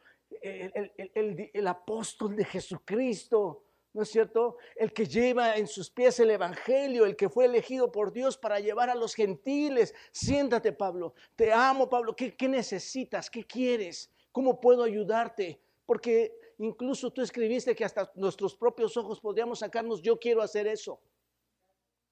[0.42, 4.58] el, apóstol de Jesucristo, ¿no es cierto?
[4.76, 8.60] El que lleva en sus pies el Evangelio, el que fue elegido por Dios para
[8.60, 9.94] llevar a los gentiles.
[10.12, 11.14] Siéntate, Pablo.
[11.36, 12.16] Te amo, Pablo.
[12.16, 13.30] ¿Qué, qué necesitas?
[13.30, 14.12] ¿Qué quieres?
[14.32, 15.62] ¿Cómo puedo ayudarte?
[15.86, 21.00] Porque incluso tú escribiste que hasta nuestros propios ojos podríamos sacarnos, yo quiero hacer eso.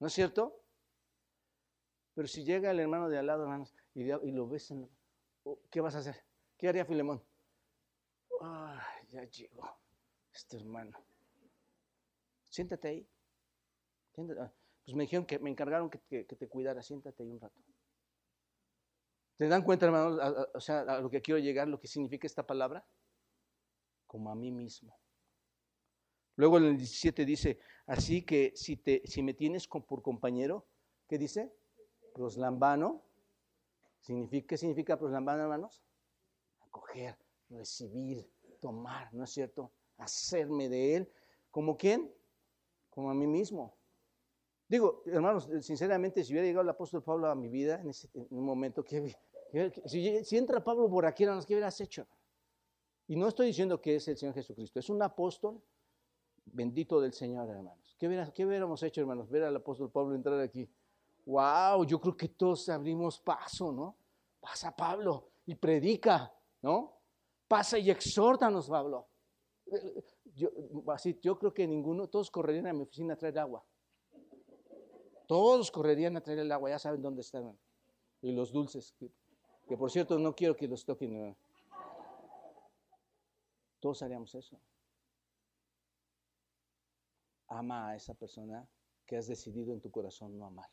[0.00, 0.60] ¿No es cierto?
[2.14, 4.72] Pero si llega el hermano de al lado, hermanos, y, lo ves,
[5.70, 6.24] ¿qué vas a hacer?
[6.56, 7.22] ¿Qué haría Filemón?
[8.40, 9.78] Ay, ya llegó
[10.32, 10.98] este hermano.
[12.44, 13.08] Siéntate ahí.
[14.38, 14.52] Ah,
[14.84, 16.82] pues me dijeron que me encargaron que, te cuidara.
[16.82, 17.60] Siéntate ahí un rato.
[19.36, 20.20] ¿Te dan cuenta, hermanos?
[20.54, 22.86] o sea, a lo que quiero llegar, lo que significa esta palabra?
[24.06, 24.96] Como a mí mismo.
[26.36, 30.66] Luego en el 17 dice, así que si, te, si me tienes por compañero,
[31.08, 31.52] ¿qué dice?
[32.12, 33.02] Proslambano.
[34.00, 35.82] ¿Significa, ¿Qué significa proslambano, hermanos?
[36.60, 37.16] Acoger,
[37.48, 38.28] recibir,
[38.60, 39.72] tomar, ¿no es cierto?
[39.96, 41.12] Hacerme de Él.
[41.50, 42.12] ¿Como quién?
[42.90, 43.76] Como a mí mismo.
[44.68, 48.44] Digo, hermanos, sinceramente, si hubiera llegado el apóstol Pablo a mi vida en, ese, un
[48.44, 49.14] momento, que,
[49.84, 52.06] si, entra Pablo por aquí, hermanos, ¿qué hubieras hecho?
[53.06, 55.62] Y no estoy diciendo que es el Señor Jesucristo, es un apóstol
[56.46, 57.96] bendito del Señor, hermanos.
[57.98, 59.30] ¿Qué, ¿Qué hubiéramos hecho, hermanos?
[59.30, 60.68] Ver al apóstol Pablo entrar aquí.
[61.26, 61.84] ¡Wow!
[61.84, 63.96] Yo creo que todos abrimos paso, ¿no?
[64.40, 66.98] Pasa Pablo y predica, ¿no?
[67.48, 69.08] Pasa y exhórtanos, Pablo.
[70.34, 70.50] Yo,
[70.88, 73.64] así, yo creo que ninguno, todos correrían a mi oficina a traer agua.
[75.26, 77.56] Todos correrían a traer el agua, ya saben dónde están.
[78.20, 81.36] Y los dulces, que, por cierto no quiero que los toquen.
[83.80, 84.58] Todos haríamos eso.
[87.54, 88.68] Ama a esa persona
[89.06, 90.68] que has decidido en tu corazón no amar.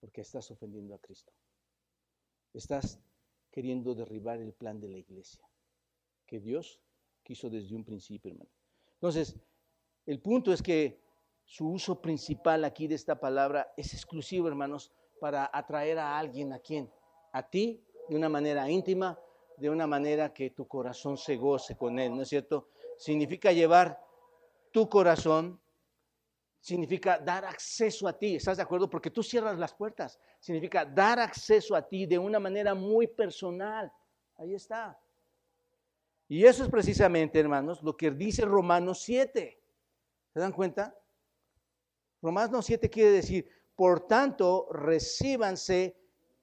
[0.00, 1.32] Porque estás ofendiendo a Cristo.
[2.52, 2.98] Estás
[3.52, 5.44] queriendo derribar el plan de la iglesia,
[6.26, 6.80] que Dios
[7.22, 8.50] quiso desde un principio, hermano.
[8.94, 9.36] Entonces,
[10.06, 11.00] el punto es que
[11.44, 16.58] su uso principal aquí de esta palabra es exclusivo, hermanos, para atraer a alguien, ¿a
[16.58, 16.90] quién?
[17.32, 19.20] A ti, de una manera íntima,
[19.56, 22.68] de una manera que tu corazón se goce con él, ¿no es cierto?
[22.96, 24.09] Significa llevar
[24.70, 25.60] tu corazón
[26.60, 28.88] significa dar acceso a ti, ¿estás de acuerdo?
[28.88, 33.92] Porque tú cierras las puertas, significa dar acceso a ti de una manera muy personal.
[34.36, 34.98] Ahí está.
[36.28, 39.60] Y eso es precisamente, hermanos, lo que dice Romanos 7.
[40.32, 40.96] ¿Se dan cuenta?
[42.22, 45.96] Romanos 7 quiere decir, por tanto, recíbanse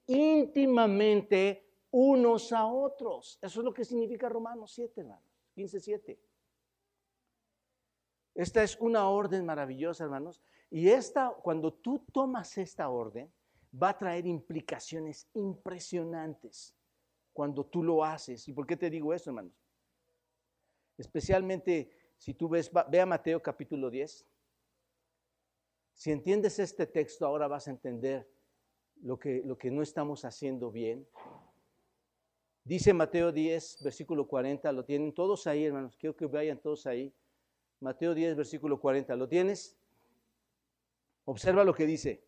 [0.06, 3.38] íntimamente unos a otros.
[3.40, 5.24] Eso es lo que significa Romanos 7, hermanos.
[5.54, 6.18] 15, 7.
[8.38, 10.40] Esta es una orden maravillosa, hermanos.
[10.70, 13.28] Y esta, cuando tú tomas esta orden,
[13.74, 16.72] va a traer implicaciones impresionantes
[17.32, 18.46] cuando tú lo haces.
[18.46, 19.60] ¿Y por qué te digo esto, hermanos?
[20.96, 24.24] Especialmente si tú ves, ve a Mateo capítulo 10.
[25.94, 28.30] Si entiendes este texto, ahora vas a entender
[29.02, 31.04] lo que, lo que no estamos haciendo bien.
[32.62, 35.96] Dice Mateo 10, versículo 40, lo tienen todos ahí, hermanos.
[35.96, 37.12] Quiero que vayan todos ahí.
[37.80, 39.14] Mateo 10, versículo 40.
[39.16, 39.76] ¿Lo tienes?
[41.24, 42.24] Observa lo que dice.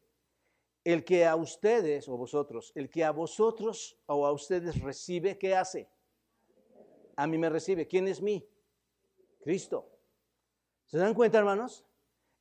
[0.84, 5.54] El que a ustedes o vosotros, el que a vosotros o a ustedes recibe, ¿qué
[5.54, 5.88] hace?
[7.16, 7.86] A mí me recibe.
[7.86, 8.48] ¿Quién es mí?
[9.40, 9.90] Cristo.
[10.86, 11.84] ¿Se dan cuenta, hermanos?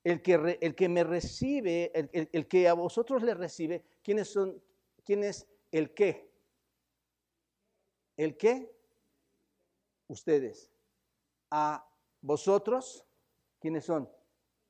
[0.04, 4.62] El que, el que me recibe, el, el, que a vosotros le recibe, ¿quiénes son?
[5.04, 6.32] ¿Quién es el qué?
[8.16, 8.74] ¿El qué?
[10.08, 10.72] Ustedes.
[11.52, 11.89] A
[12.22, 13.06] vosotros,
[13.60, 14.10] ¿quiénes son?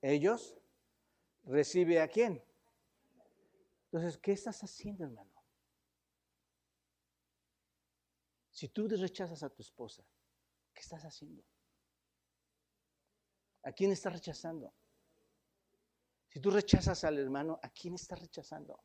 [0.01, 0.55] Ellos.
[1.43, 2.43] ¿Recibe a quién?
[3.85, 5.31] Entonces, ¿qué estás haciendo, hermano?
[8.51, 10.03] Si tú rechazas a tu esposa,
[10.79, 11.43] ¿Qué estás haciendo?
[13.63, 14.73] ¿A quién estás rechazando?
[16.27, 18.81] Si tú rechazas al hermano, ¿a quién estás rechazando?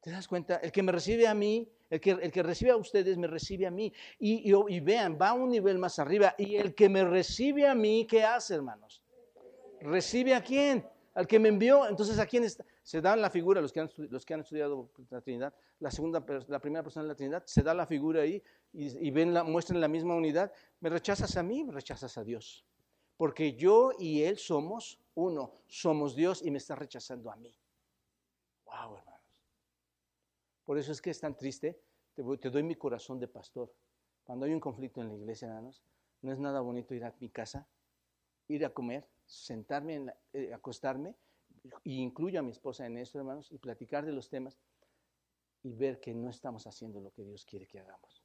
[0.00, 0.58] ¿Te das cuenta?
[0.58, 3.66] El que me recibe a mí, el que, el que recibe a ustedes, me recibe
[3.66, 3.92] a mí.
[4.18, 6.34] Y, y, vean, va a un nivel más arriba.
[6.36, 9.02] Y el que me recibe a mí, ¿qué hace, hermanos?
[9.80, 10.86] ¿Recibe a quién?
[11.14, 11.88] Al que me envió.
[11.88, 12.64] Entonces, ¿a quién está?
[12.82, 16.24] Se da la figura, los que han, los que han estudiado la Trinidad, la, segunda,
[16.48, 19.44] la primera persona de la Trinidad, se da la figura ahí y, y ven la,
[19.44, 20.52] muestran la misma unidad.
[20.80, 21.64] ¿Me rechazas a mí?
[21.64, 22.64] Me rechazas a Dios.
[23.16, 27.52] Porque yo y Él somos uno, somos Dios y me está rechazando a mí.
[28.64, 29.07] Wow, hermanos.
[30.68, 31.80] Por eso es que es tan triste.
[32.14, 33.72] Te, doy mi corazón de pastor.
[34.22, 35.82] Cuando hay un conflicto en la iglesia, hermanos,
[36.20, 37.66] no es nada bonito ir a mi casa,
[38.48, 41.16] ir a comer, sentarme, en eh, acostarme,
[41.84, 44.58] y incluyo a mi esposa en esto, hermanos, y platicar de los temas
[45.62, 48.22] y ver que no estamos haciendo lo que Dios quiere que hagamos.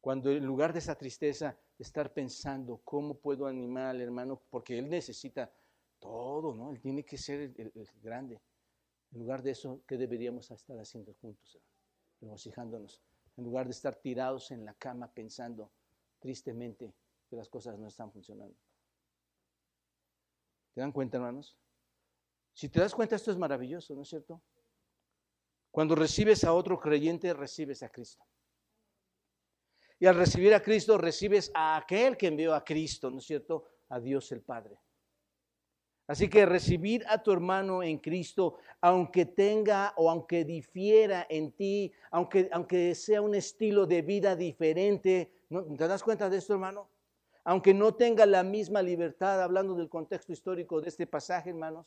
[0.00, 4.76] Cuando en lugar de esa tristeza, de estar pensando cómo puedo animar al hermano, porque
[4.76, 5.48] él necesita
[6.00, 6.72] todo, ¿no?
[6.72, 8.40] Él tiene que ser el, grande.
[9.14, 11.56] En lugar de eso, ¿qué deberíamos estar haciendo juntos?
[12.20, 13.00] Regocijándonos.
[13.36, 15.70] En lugar de estar tirados en la cama pensando
[16.18, 16.92] tristemente
[17.28, 18.56] que las cosas no están funcionando.
[20.74, 21.56] ¿Te dan cuenta, hermanos?
[22.52, 24.42] Si te das cuenta, esto es maravilloso, ¿no es cierto?
[25.70, 28.24] Cuando recibes a otro creyente, recibes a Cristo.
[30.00, 33.64] Y al recibir a Cristo, recibes a aquel que envió a Cristo, ¿no es cierto?
[33.90, 34.76] A Dios el Padre.
[36.06, 41.92] Así que recibir a tu hermano en Cristo, aunque tenga o aunque difiera en ti,
[42.10, 45.32] aunque, aunque sea un estilo de vida diferente.
[45.48, 46.90] ¿te das cuenta de esto, hermano?
[47.44, 51.86] Aunque no tenga la misma libertad, hablando del contexto histórico de este pasaje, hermanos,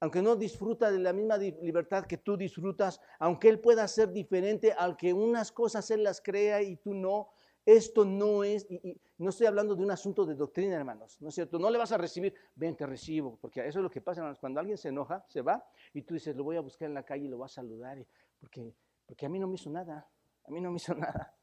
[0.00, 4.74] aunque no disfruta de la misma libertad que tú disfrutas, aunque Él pueda ser diferente,
[4.76, 7.30] aunque unas cosas Él las crea y tú no,
[7.64, 11.34] esto no es, y, no estoy hablando de un asunto de doctrina, hermanos, ¿no es
[11.34, 11.58] cierto?
[11.58, 14.38] No le vas a recibir, ven, te recibo, porque eso es lo que pasa, hermanos,
[14.38, 17.04] cuando alguien se enoja, se va, y tú dices, lo voy a buscar en la
[17.04, 18.04] calle y lo voy a saludar,
[18.38, 18.74] porque,
[19.06, 20.08] porque a mí no me hizo nada,
[20.44, 21.36] a mí no me hizo nada.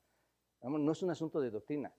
[0.61, 1.93] no es un asunto de doctrina.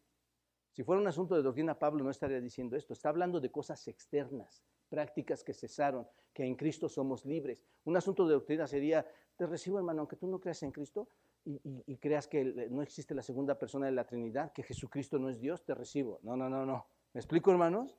[0.72, 3.88] Si fuera un asunto de doctrina, Pablo no estaría diciendo esto, está hablando de cosas
[3.88, 7.64] externas prácticas que cesaron, que en Cristo somos libres.
[7.84, 9.06] Un asunto de doctrina sería,
[9.36, 11.08] te recibo hermano, aunque tú no creas en Cristo
[11.44, 15.40] y, creas que no existe la segunda persona de la Trinidad, que Jesucristo no es
[15.40, 16.20] Dios, te recibo.
[16.22, 16.86] No, no, no, no.
[17.12, 17.98] ¿Me explico hermanos?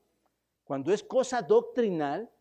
[0.63, 2.31] Cuando es cosa doctrinal,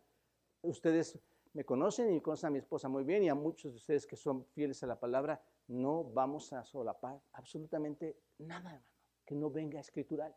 [0.61, 1.19] ustedes
[1.53, 4.15] me conocen y conocen a mi esposa muy bien y a muchos de ustedes que
[4.15, 8.85] son fieles a la palabra, no vamos a solapar absolutamente nada, hermano,
[9.25, 10.35] que no venga escritural.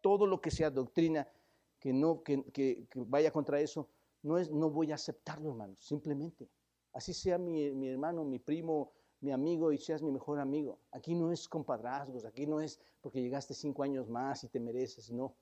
[0.00, 1.26] Todo lo que sea doctrina
[1.78, 3.88] que, no, que, vaya contra eso,
[4.22, 6.48] no, es, no voy a aceptarlo, hermanos, simplemente.
[6.92, 10.78] Así sea mi, mi, hermano, mi primo, mi amigo y seas mi mejor amigo.
[10.92, 15.10] Aquí no es compadrazgos, aquí no es porque llegaste cinco años más y te mereces,
[15.10, 15.36] no.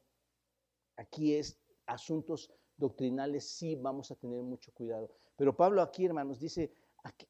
[0.96, 5.10] Aquí es asuntos doctrinales, sí vamos a tener mucho cuidado.
[5.36, 6.72] Pero Pablo aquí, hermanos, dice,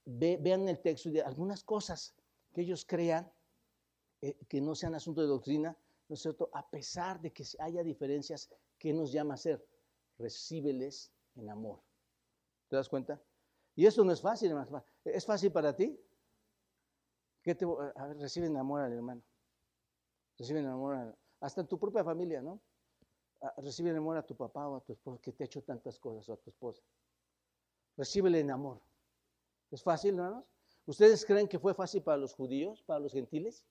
[0.04, 2.14] vean el texto de algunas cosas
[2.54, 3.30] que ellos crean
[4.20, 5.76] eh, que no sean asunto de doctrina,
[6.08, 6.50] ¿no es cierto?
[6.52, 9.64] A pesar de que haya diferencias, ¿qué nos llama a hacer?
[10.18, 11.80] Recíbeles en amor.
[12.68, 13.20] ¿Te das cuenta?
[13.76, 14.84] Y eso no es fácil, hermano.
[15.04, 15.98] ¿Es fácil para ti?
[17.48, 19.22] ¿Qué te, a ver, recibe en amor al hermano.
[20.36, 22.60] Recibe en amor hasta en tu propia familia, ¿no?
[23.56, 25.98] Recibe en amor a tu papá o a tu esposa que te ha hecho tantas
[25.98, 26.82] cosas o a tu esposa.
[27.96, 28.82] Recíbele en amor.
[29.70, 30.44] ¿Es fácil, hermanos?
[30.84, 33.64] ¿Ustedes creen que fue fácil para los judíos, para los gentiles?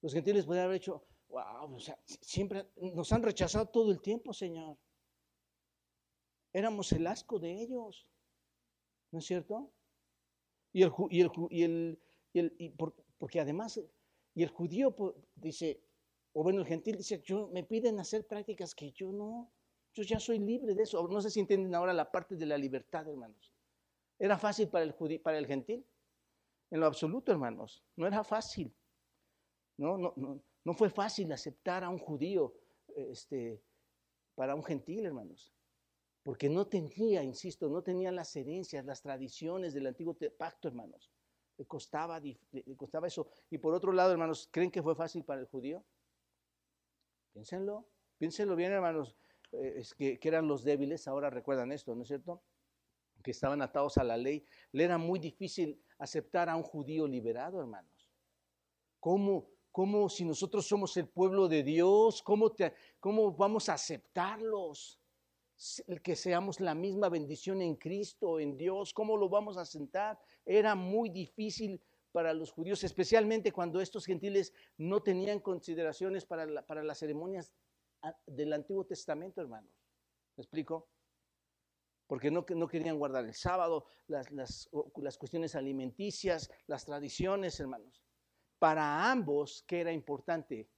[0.00, 4.32] Los gentiles podrían haber hecho, wow, o sea, siempre nos han rechazado todo el tiempo,
[4.32, 4.78] Señor.
[6.52, 8.06] Éramos el asco de ellos,
[9.10, 9.68] ¿no es cierto?
[10.72, 11.98] Y el, y el, y el,
[12.32, 12.74] y el
[13.18, 13.80] porque además,
[14.34, 14.96] y el judío
[15.36, 15.80] dice,
[16.32, 19.52] o bueno, el gentil dice, yo, me piden hacer prácticas que yo no,
[19.94, 21.06] yo ya soy libre de eso.
[21.06, 23.52] No sé si entienden ahora la parte de la libertad, hermanos.
[24.18, 25.86] ¿Era fácil para el, para el gentil?
[26.70, 28.74] En lo absoluto, hermanos, no era fácil.
[29.76, 32.54] No, no, no, no fue fácil aceptar a un judío
[32.96, 33.62] este,
[34.34, 35.52] para un gentil, hermanos,
[36.22, 41.12] porque no tenía, insisto, no tenía las herencias, las tradiciones del antiguo pacto, hermanos.
[41.58, 42.38] Le costaba, le
[42.76, 43.28] costaba eso.
[43.50, 45.84] Y por otro lado, hermanos, ¿creen que fue fácil para el judío?
[47.32, 47.86] Piénsenlo,
[48.18, 49.16] piénsenlo bien, hermanos,
[49.52, 52.42] eh, es que, que eran los débiles, ahora recuerdan esto, ¿no es cierto?
[53.22, 54.44] Que estaban atados a la ley.
[54.72, 58.10] Le era muy difícil aceptar a un judío liberado, hermanos.
[58.98, 62.52] ¿Cómo, ¿Cómo si nosotros somos el pueblo de Dios, cómo,
[63.00, 65.01] cómo vamos a aceptarlos?
[66.02, 70.18] Que seamos la misma bendición en Cristo, en Dios, ¿cómo lo vamos a sentar?
[70.44, 76.82] Era muy difícil para los judíos, especialmente cuando estos gentiles no tenían consideraciones para, para
[76.82, 77.52] las ceremonias
[78.02, 79.72] ah, del Antiguo Testamento, hermanos.
[80.36, 80.88] ¿Me explico?
[82.06, 88.02] Porque no, no querían guardar el sábado, las, las, las cuestiones alimenticias, las tradiciones, hermanos.
[88.58, 90.68] Para ambos, ¿qué era importante?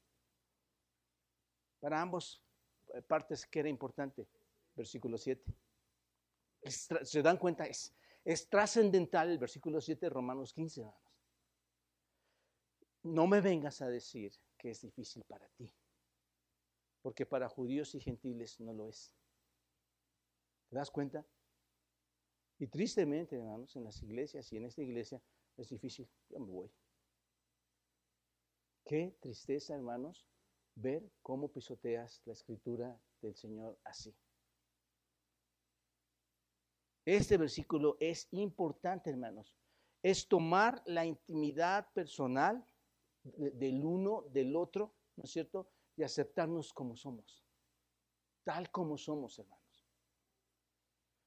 [1.81, 2.45] Para ambos
[2.95, 4.29] eh, partes, ¿qué era importante?
[4.75, 5.55] Versículo 7.
[6.65, 7.67] ¿Se dan cuenta?
[7.67, 11.01] Es, trascendental el versículo 7 de Romanos 15, hermanos.
[13.03, 15.71] No me vengas a decir que es difícil para ti,
[17.03, 19.15] porque para judíos y gentiles no lo es.
[20.71, 21.25] ¿Te das cuenta?
[22.59, 25.21] Y tristemente, hermanos, en las iglesias y en esta iglesia
[25.59, 26.09] es difícil.
[26.31, 26.73] Yo me voy.
[28.87, 30.27] Qué tristeza, hermanos,
[30.75, 34.15] ver cómo pisoteas la escritura del Señor así.
[37.05, 39.55] Este versículo es importante, hermanos.
[40.03, 42.65] Es tomar la intimidad personal
[43.23, 45.69] del uno, del otro, ¿no es cierto?
[45.97, 47.45] Y aceptarnos como somos,
[48.43, 49.65] tal como somos, hermanos.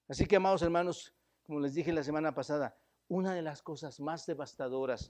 [0.08, 1.14] Así que, amados hermanos,
[1.44, 5.10] como les dije la semana pasada, una de las cosas más devastadoras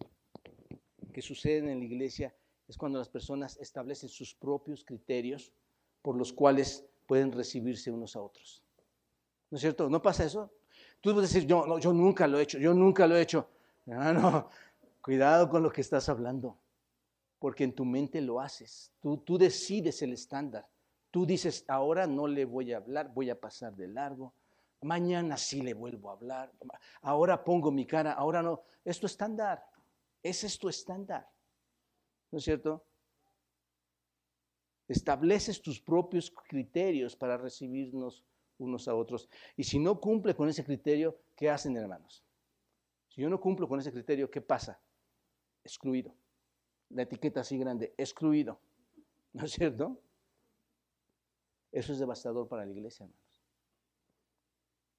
[1.14, 2.36] que suceden en la iglesia
[2.68, 5.52] es cuando las personas establecen sus propios criterios
[6.02, 8.64] por los cuales pueden recibirse unos a otros.
[9.50, 9.90] ¿No es cierto?
[9.90, 10.52] ¿No pasa eso?
[11.02, 13.48] Tú puedes decir, yo, no, yo nunca lo he hecho, yo nunca lo he hecho.
[13.86, 14.50] no,
[15.02, 16.58] cuidado con lo que estás hablando,
[17.40, 18.92] porque en tu mente lo haces.
[19.00, 20.68] Tú, tú decides el estándar.
[21.12, 24.34] Tú dices, ahora no le voy a hablar, voy a pasar de largo.
[24.82, 26.52] Mañana sí le vuelvo a hablar.
[27.02, 28.62] Ahora pongo mi cara, ahora no.
[28.84, 29.66] Es tu estándar.
[30.22, 31.28] Ese es tu estándar.
[32.32, 32.84] ¿No es cierto?
[34.88, 38.24] Estableces tus propios criterios para recibirnos
[38.58, 39.30] unos a otros.
[39.56, 42.24] Y si no cumple con ese criterio, ¿qué hacen, hermanos?
[43.10, 44.80] Si yo no cumplo con ese criterio, ¿qué pasa?
[45.64, 46.14] Excluido.
[46.90, 48.60] La etiqueta así grande, excluido.
[49.34, 49.98] ¿No es cierto?
[51.72, 53.28] Eso es devastador para la iglesia, hermanos.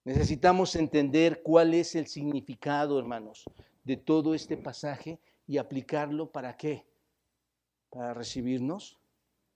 [0.04, 3.44] Necesitamos entender cuál es el significado, hermanos,
[3.84, 6.86] de todo este pasaje y aplicarlo para qué?
[7.90, 8.98] Para recibirnos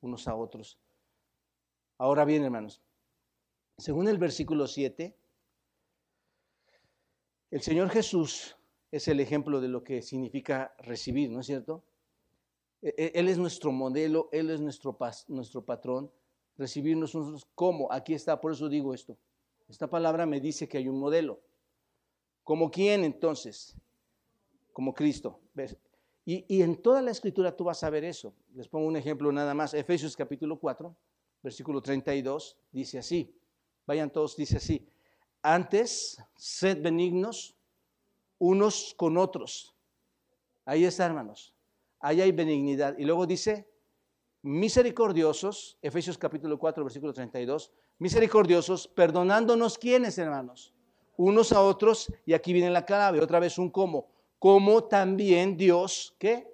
[0.01, 0.79] unos a otros.
[1.97, 2.83] Ahora bien, hermanos,
[3.83, 5.13] según el versículo 7,
[7.51, 8.57] el Señor Jesús
[8.93, 11.83] es el ejemplo de lo que significa recibir, ¿no es cierto?
[12.81, 14.97] E, e, él es nuestro modelo, Él es nuestro,
[15.67, 16.13] patrón.
[16.57, 17.93] Recibirnos nosotros, ¿cómo?
[17.93, 19.19] Aquí está, por eso digo esto.
[19.69, 21.41] Esta palabra me dice que hay un modelo.
[22.45, 23.77] ¿Como quién entonces?
[24.73, 25.41] Como Cristo.
[26.25, 28.33] Y, y, en toda la escritura tú vas a ver eso.
[28.55, 29.75] Les pongo un ejemplo nada más.
[29.75, 30.95] Efesios capítulo 4,
[31.43, 33.35] versículo 32, dice así.
[33.87, 34.89] Vayan todos, dice así.
[35.43, 37.57] Antes, sed benignos
[38.39, 39.75] unos con otros.
[40.65, 41.55] Ahí está, hermanos.
[42.01, 42.97] Ahí hay benignidad.
[42.99, 43.69] Y luego dice,
[44.43, 50.75] misericordiosos, Efesios capítulo 4, versículo 32, misericordiosos, perdonándonos quiénes, hermanos,
[51.17, 54.09] unos a otros, y aquí viene la clave, otra vez un cómo,
[54.39, 56.53] como también Dios, ¿qué?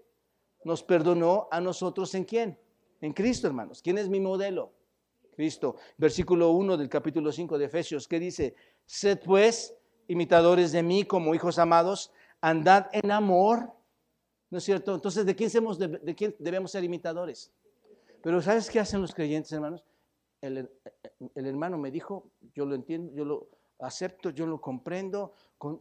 [0.65, 2.59] Nos perdonó a nosotros en quién?
[3.01, 3.81] En Cristo, hermanos.
[3.81, 4.73] ¿Quién es mi modelo?
[5.39, 5.77] Cristo.
[5.97, 8.57] Versículo 1 del capítulo 5 de Efesios, ¿qué dice?
[8.85, 9.73] Sed pues
[10.09, 12.11] imitadores de mí como hijos amados,
[12.41, 13.73] andad en amor.
[14.51, 14.97] ¿No es cierto?
[14.97, 15.53] Entonces, ¿de quién,
[16.03, 17.53] de, quién debemos ser imitadores?
[18.21, 19.85] Pero ¿sabes qué hacen los creyentes, hermanos?
[20.41, 20.69] El,
[21.37, 25.35] hermano me dijo, yo lo entiendo, yo lo acepto, yo lo comprendo,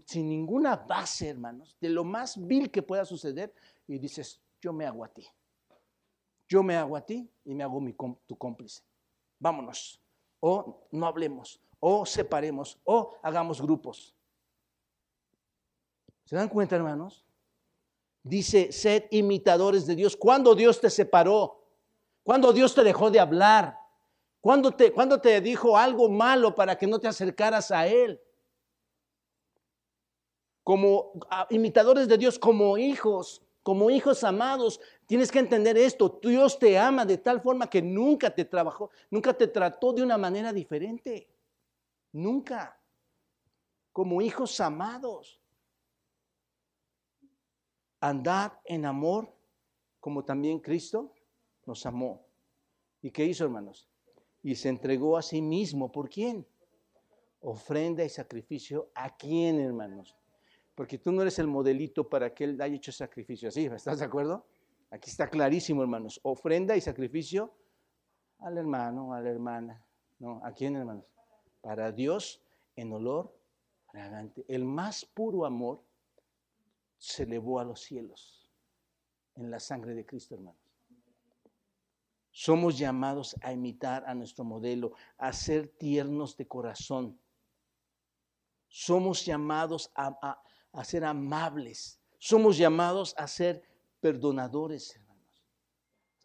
[0.05, 3.51] sin ninguna base, hermanos, de lo más vil que pueda suceder,
[3.87, 5.25] y dices, yo me hago a ti.
[6.47, 7.95] Yo me hago a ti y me hago mi,
[8.27, 8.86] tu cómplice
[9.39, 10.01] vámonos,
[10.39, 14.15] o no hablemos, o separemos, o hagamos grupos.
[16.25, 17.25] ¿Se dan cuenta, hermanos?
[18.23, 20.17] Dice, sed imitadores de Dios.
[20.17, 21.63] ¿Cuándo Dios te separó?
[22.23, 23.79] ¿Cuándo Dios te dejó de hablar?
[24.41, 28.21] ¿Cuándo te, ¿Cuándo te dijo algo malo para que no te acercaras a Él?
[30.63, 36.19] Como ah, imitadores de Dios, como hijos, como hijos amados, tienes que entender esto.
[36.21, 40.17] Dios te ama de tal forma que nunca te trabajó, nunca te trató de una
[40.17, 41.27] manera diferente.
[42.11, 42.79] Nunca.
[43.91, 45.41] Como hijos amados.
[47.99, 49.33] Andad en amor
[49.99, 51.11] como también Cristo
[51.65, 52.23] nos amó.
[53.01, 53.89] ¿Y qué hizo, hermanos?
[54.43, 55.91] Y se entregó a sí mismo.
[55.91, 56.45] ¿Por quién?
[57.41, 58.91] Ofrenda y sacrificio.
[58.93, 60.15] ¿A quién, hermanos?
[60.77, 64.05] porque tú no eres el modelito para que Él haya hecho sacrificio así, ¿estás de
[64.05, 64.45] acuerdo?
[64.89, 66.19] Aquí está clarísimo, hermanos.
[66.23, 67.53] Ofrenda y sacrificio
[68.39, 69.85] al hermano, a la hermana.
[70.19, 70.41] ¿No?
[70.43, 71.05] ¿A quién, hermanos?
[71.61, 72.41] Para Dios
[72.75, 73.37] en olor
[73.85, 74.45] fragante.
[74.47, 75.83] El más puro amor
[76.97, 78.49] se elevó a los cielos
[79.35, 80.67] en la sangre de Cristo, hermanos.
[82.31, 87.19] Somos llamados a imitar a nuestro modelo, a ser tiernos de corazón.
[88.67, 90.39] Somos llamados a,
[90.83, 91.99] ser amables.
[92.19, 93.63] Somos llamados a ser
[93.99, 95.45] perdonadores, hermanos.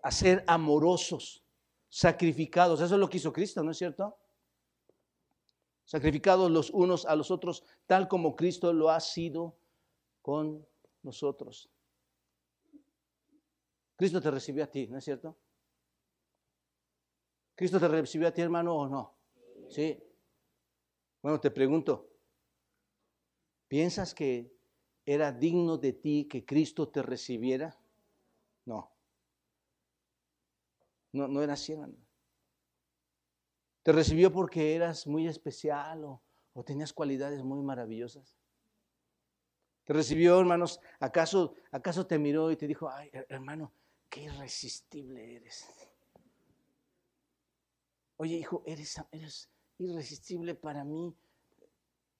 [0.03, 1.45] A ser amorosos,
[1.89, 2.81] sacrificados.
[2.81, 4.17] Eso es lo que hizo Cristo, ¿no es cierto?
[5.85, 9.57] Sacrificados los unos a los otros, tal como Cristo lo ha sido
[10.23, 10.67] con
[11.03, 11.71] nosotros.
[13.97, 15.37] Cristo te recibió a ti, ¿no es cierto?
[17.55, 19.15] ¿Cristo te recibió a ti, hermano, o no?
[19.69, 20.03] Sí.
[21.21, 22.11] Bueno, te pregunto,
[23.69, 24.53] ¿piensas que
[25.05, 27.79] era digno de ti que Cristo te recibiera?
[28.65, 28.91] No.
[31.13, 31.75] No, no era así.
[33.83, 36.23] ¿Te recibió porque eras muy especial o,
[36.55, 38.39] o tenías cualidades muy maravillosas?
[39.85, 40.81] ¿Te recibió, hermanos?
[41.01, 43.73] ¿Acaso, ¿Acaso te miró y te dijo, ay, hermano,
[44.09, 45.67] qué irresistible eres?
[48.17, 51.17] Oye, hijo, eres, eres irresistible para mí.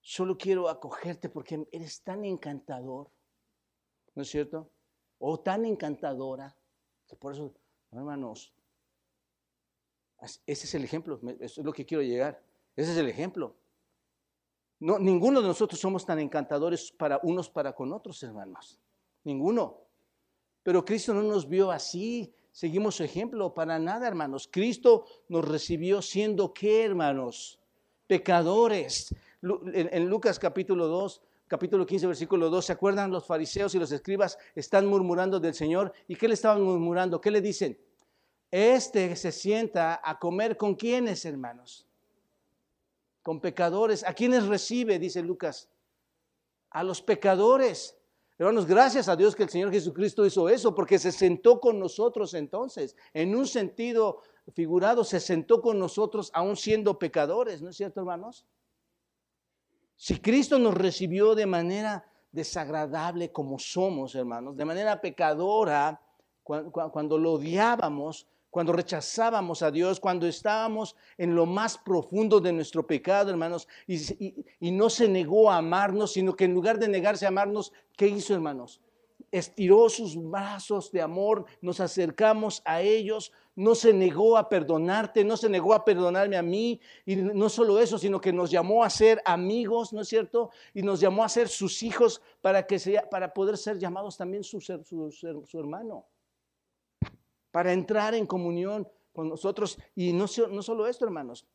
[0.03, 3.11] Solo quiero acogerte porque eres tan encantador.
[4.15, 4.71] ¿No es cierto?
[5.19, 6.55] O tan encantadora.
[7.19, 7.55] por eso,
[7.91, 8.53] hermanos,
[10.21, 11.19] ese es el ejemplo.
[11.41, 12.43] Eso es lo que quiero llegar.
[12.77, 13.57] Ese es el ejemplo.
[14.81, 18.79] No, ninguno de nosotros somos tan encantadores para unos para con otros, hermanos.
[19.25, 19.79] Ninguno.
[20.63, 24.49] Pero Cristo no nos vio así seguimos su ejemplo, para nada, hermanos.
[24.51, 27.59] Cristo nos recibió siendo qué, hermanos?
[28.07, 29.15] Pecadores.
[29.43, 33.11] En, Lucas capítulo 2, capítulo 15, versículo 2, ¿se acuerdan?
[33.11, 35.93] Los fariseos y los escribas están murmurando del Señor.
[36.07, 37.21] ¿Y qué le estaban murmurando?
[37.21, 37.77] ¿Qué le dicen?
[38.53, 41.89] Este se sienta a comer con quiénes, hermanos?
[43.23, 44.05] Con pecadores.
[44.05, 45.01] ¿A quiénes recibe?
[45.01, 45.69] Dice Lucas.
[46.71, 47.99] A los pecadores.
[48.39, 52.35] Hermanos, gracias a Dios que el Señor Jesucristo hizo eso, porque se sentó con nosotros
[52.35, 52.95] entonces.
[53.13, 54.21] En un sentido
[54.55, 58.47] figurado, se sentó con nosotros aún siendo pecadores, ¿no es cierto, hermanos?
[60.03, 66.01] Si Cristo nos recibió de manera desagradable como somos, hermanos, de manera pecadora,
[66.43, 72.85] cuando, lo odiábamos, cuando rechazábamos a Dios, cuando estábamos en lo más profundo de nuestro
[72.85, 77.29] pecado, hermanos, y, no se negó a amarnos, sino que en lugar de negarse a
[77.29, 78.81] amarnos, ¿qué hizo, hermanos?
[79.33, 85.37] Estiró sus brazos de amor, nos acercamos a ellos, no se negó a perdonarte, no
[85.37, 88.91] se negó a perdonarme a mí, y no solo eso, sino que nos llamó a
[88.91, 90.51] ser amigos, ¿no es cierto?
[90.73, 94.45] Y nos llamó a ser sus hijos para, que sea, para poder ser llamados también
[94.45, 96.07] su, su, su hermano
[97.53, 99.79] para entrar en comunión con nosotros.
[99.95, 101.47] Y no, no solo esto, hermanos,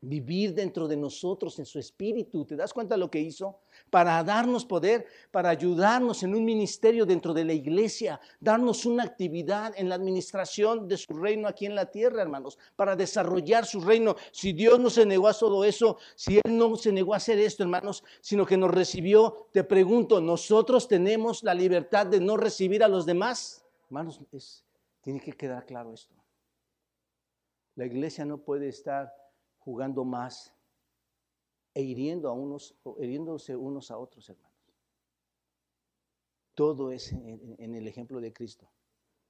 [0.00, 2.44] vivir dentro de nosotros en su espíritu.
[2.44, 3.58] ¿Te das cuenta de lo que hizo?
[3.90, 9.74] Para darnos poder, para ayudarnos en un ministerio dentro de la iglesia, darnos una actividad
[9.76, 14.14] en la administración de su reino aquí en la tierra, hermanos, para desarrollar su reino.
[14.30, 17.38] Si Dios no se negó a todo eso, si Él no se negó a hacer
[17.38, 22.84] esto, hermanos, sino que nos recibió, te pregunto, ¿nosotros tenemos la libertad de no recibir
[22.84, 23.64] a los demás?
[23.86, 24.64] Hermanos, es,
[25.00, 26.14] tiene que quedar claro esto.
[27.74, 29.14] La iglesia no puede estar
[29.58, 30.54] jugando más
[31.74, 34.48] e hiriendo a unos, hiriéndose unos a otros, hermanos.
[36.54, 38.68] Todo es en, en el ejemplo de Cristo.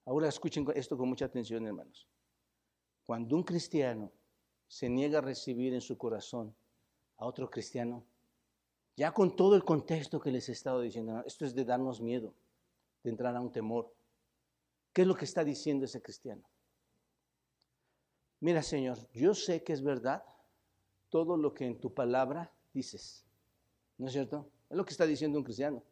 [0.04, 2.08] Ahora escuchen esto con mucha atención, hermanos.
[3.04, 4.10] Cuando un cristiano
[4.66, 6.54] se niega a recibir en su corazón
[7.16, 8.04] a otro cristiano,
[8.96, 12.34] ya con todo el contexto que les he estado diciendo, esto es de darnos miedo,
[13.02, 13.94] de entrar a un temor.
[14.92, 16.42] ¿Qué es lo que está diciendo ese cristiano?
[18.40, 20.22] Mira, Señor, yo sé que es verdad
[21.08, 23.24] todo lo que en tu palabra dices.
[23.96, 24.48] ¿No es cierto?
[24.70, 25.82] Es lo que está diciendo un cristiano.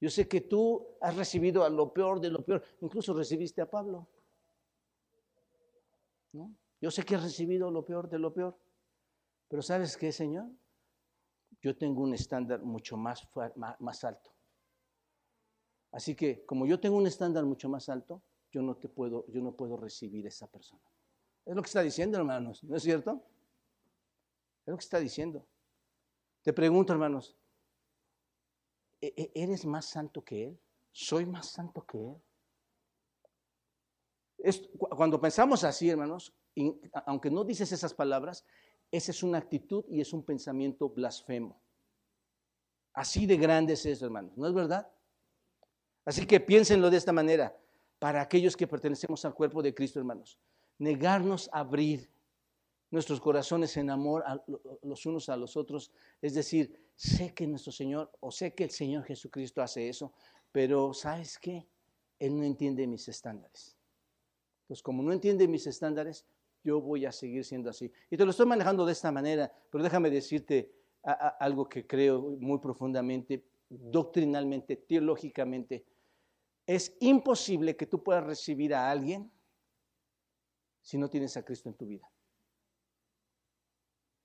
[0.00, 2.62] Yo sé que tú has recibido a lo peor de lo peor.
[2.80, 4.06] Incluso recibiste a Pablo.
[6.32, 6.54] ¿No?
[6.80, 8.56] Yo sé que has recibido lo peor de lo peor.
[9.48, 10.46] Pero ¿sabes qué, Señor?
[11.60, 13.28] Yo tengo un estándar mucho más,
[13.80, 14.32] más alto.
[15.90, 18.22] Así que como yo tengo un estándar mucho más alto,
[18.52, 20.82] yo no te puedo, yo no puedo recibir esa persona.
[21.48, 23.22] Es lo que está diciendo, hermanos, ¿no es cierto?
[24.66, 25.46] Es lo que está diciendo.
[26.42, 27.38] Te pregunto, hermanos,
[29.00, 30.60] ¿e-, e-, ¿eres más santo que Él?
[30.92, 32.16] ¿Soy más santo que Él?
[34.78, 36.32] cuando pensamos así, hermanos,
[37.06, 38.44] aunque no dices esas palabras,
[38.90, 41.60] esa es una actitud y es un pensamiento blasfemo.
[42.92, 44.88] Así de grande es eso, hermanos, ¿no es verdad?
[46.04, 47.58] Así que piénsenlo de esta manera,
[47.98, 50.38] para aquellos que pertenecemos al cuerpo de Cristo, hermanos.
[50.78, 52.08] Negarnos a abrir
[52.90, 54.42] nuestros corazones en amor a
[54.82, 55.90] los unos a los otros,
[56.22, 60.12] es decir, sé que nuestro Señor, o sé que el Señor Jesucristo hace eso,
[60.52, 61.66] pero ¿sabes qué?
[62.18, 63.76] Él no entiende mis estándares.
[64.62, 66.26] Entonces, como no entiende mis estándares,
[66.64, 67.90] yo voy a seguir siendo así.
[68.10, 70.70] Y te lo estoy manejando de esta manera, pero déjame decirte
[71.02, 75.84] algo que creo muy profundamente, doctrinalmente, teológicamente.
[76.66, 79.30] Es imposible que tú puedas recibir a alguien
[80.88, 82.10] si no tienes a Cristo en tu vida.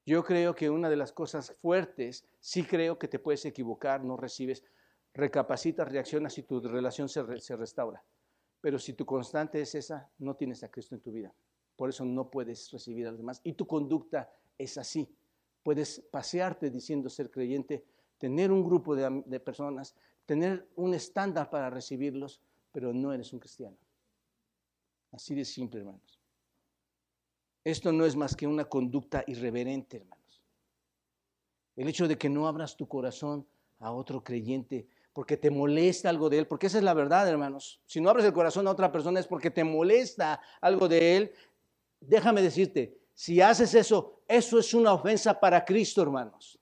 [0.05, 4.16] Yo creo que una de las cosas fuertes, sí creo que te puedes equivocar, no
[4.16, 4.64] recibes,
[5.14, 8.01] recapacitas, reaccionas y tu relación se, se restaura.
[8.61, 11.34] Pero si tu constante es esa, no tienes a Cristo en tu vida.
[11.76, 13.41] Por eso no puedes recibir a los demás.
[13.43, 15.14] Y tu conducta es así.
[15.64, 17.84] Puedes pasearte diciendo ser creyente,
[18.18, 22.41] tener un grupo de, de personas, tener un estándar para recibirlos,
[22.72, 23.76] pero no eres un cristiano.
[25.11, 26.12] Así de simple, hermanos.
[27.64, 30.43] Esto no es más que una conducta irreverente, hermanos.
[31.76, 33.47] El hecho de que no abras tu corazón
[33.80, 37.80] a otro creyente porque te molesta algo de él, porque esa es la verdad, hermanos.
[37.86, 41.32] Si no abres el corazón a otra persona es porque te molesta algo de él.
[41.99, 46.59] Déjame decirte, si haces eso, eso es una ofensa para Cristo, hermanos.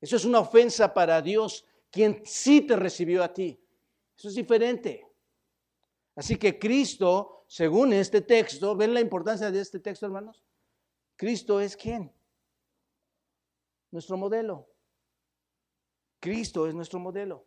[0.00, 3.60] Eso es una ofensa para Dios, quien sí te recibió a ti.
[4.16, 5.04] Eso es diferente.
[6.14, 10.44] Así que Cristo, según este texto, ¿ven la importancia de este texto, hermanos?
[11.16, 12.12] Cristo es quién?
[13.90, 14.68] Nuestro modelo.
[16.20, 17.46] Cristo es nuestro modelo.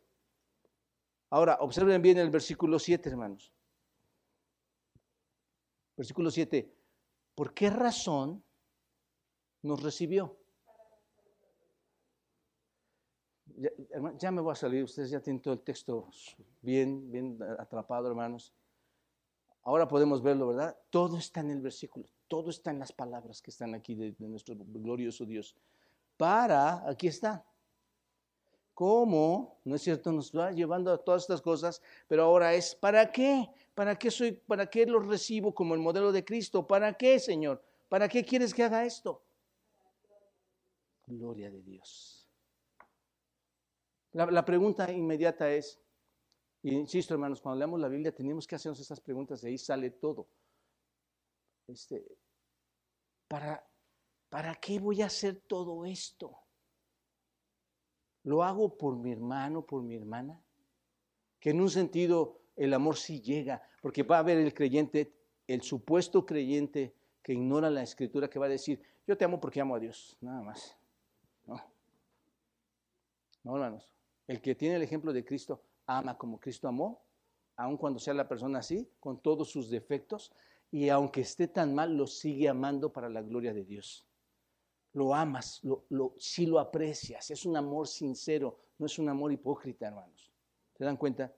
[1.30, 3.54] Ahora, observen bien el versículo 7, hermanos.
[5.96, 6.76] Versículo 7.
[7.36, 8.44] ¿Por qué razón
[9.62, 10.36] nos recibió?
[14.18, 16.10] Ya, me voy a salir, ustedes ya tienen todo el texto
[16.62, 18.52] bien, bien atrapado, hermanos.
[19.64, 20.78] Ahora podemos verlo, ¿verdad?
[20.90, 24.56] Todo está en el versículo, todo está en las palabras que están aquí de nuestro
[24.58, 25.56] glorioso Dios.
[26.18, 27.46] Para, aquí está,
[28.74, 30.12] cómo, ¿no es cierto?
[30.12, 33.50] Nos va llevando a todas estas cosas, pero ahora es, ¿para qué?
[33.76, 36.66] ¿Para qué soy, para qué lo recibo como el modelo de Cristo?
[36.66, 37.64] ¿Para qué, Señor?
[37.90, 39.22] ¿Para qué quieres que haga esto?
[41.06, 42.28] Gloria de Dios.
[44.14, 45.80] La, pregunta inmediata es,
[46.64, 49.90] y insisto hermanos, cuando leamos la Biblia tenemos que hacernos estas preguntas, de ahí sale
[49.92, 50.28] todo.
[51.68, 52.06] Este,
[53.28, 53.66] ¿para,
[54.30, 56.38] ¿Para qué voy a hacer todo esto?
[58.24, 60.40] ¿Lo hago por mi hermano, por mi hermana?
[61.40, 65.16] Que en un sentido el amor sí llega, porque va a haber el creyente,
[65.48, 66.94] el supuesto creyente
[67.24, 70.16] que ignora la escritura, que va a decir, yo te amo porque amo a Dios,
[70.22, 70.78] nada más.
[71.46, 71.60] No,
[73.44, 73.92] no hermanos.
[74.28, 75.64] El que tiene el ejemplo de Cristo
[75.98, 77.04] ama como Cristo amó,
[77.56, 80.32] aun cuando sea la persona así, con todos sus defectos,
[80.72, 84.08] y aunque esté tan mal, lo sigue amando para la gloria de Dios
[84.94, 89.32] lo amas, lo, lo, si lo aprecias, es un amor sincero, no es un amor
[89.32, 90.32] hipócrita, hermanos.
[90.78, 91.34] ¿Se dan cuenta?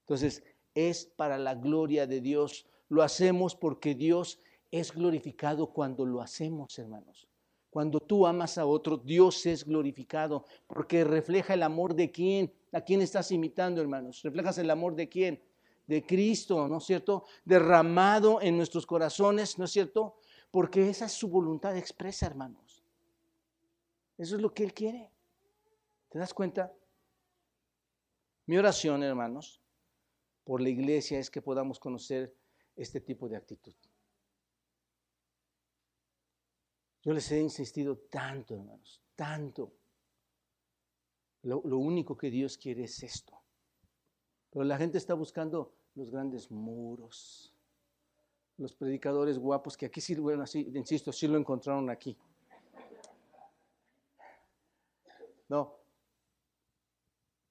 [0.00, 0.42] Entonces,
[0.74, 2.66] es para la gloria de Dios.
[2.88, 4.40] Lo hacemos porque Dios
[4.70, 7.28] es glorificado cuando lo hacemos, hermanos.
[7.70, 12.52] Cuando tú amas a otro, Dios es glorificado porque refleja el amor de quién.
[12.74, 14.20] ¿A quién estás imitando, hermanos?
[14.22, 15.40] ¿Reflejas el amor de quién?
[15.86, 17.24] De Cristo, ¿no es cierto?
[17.44, 20.16] Derramado en nuestros corazones, ¿no es cierto?
[20.50, 22.82] Porque esa es su voluntad expresa, hermanos.
[24.18, 25.08] Eso es lo que Él quiere.
[26.08, 26.72] ¿Te das cuenta?
[28.46, 29.60] Mi oración, hermanos,
[30.42, 32.34] por la iglesia es que podamos conocer
[32.74, 33.74] este tipo de actitud.
[37.02, 39.72] Yo les he insistido tanto, hermanos, tanto.
[41.44, 43.38] Lo, único que Dios quiere es esto.
[44.50, 47.52] Pero la gente está buscando los grandes muros,
[48.56, 52.16] los predicadores guapos que aquí sí, así, insisto, sí lo encontraron aquí.
[55.48, 55.76] No,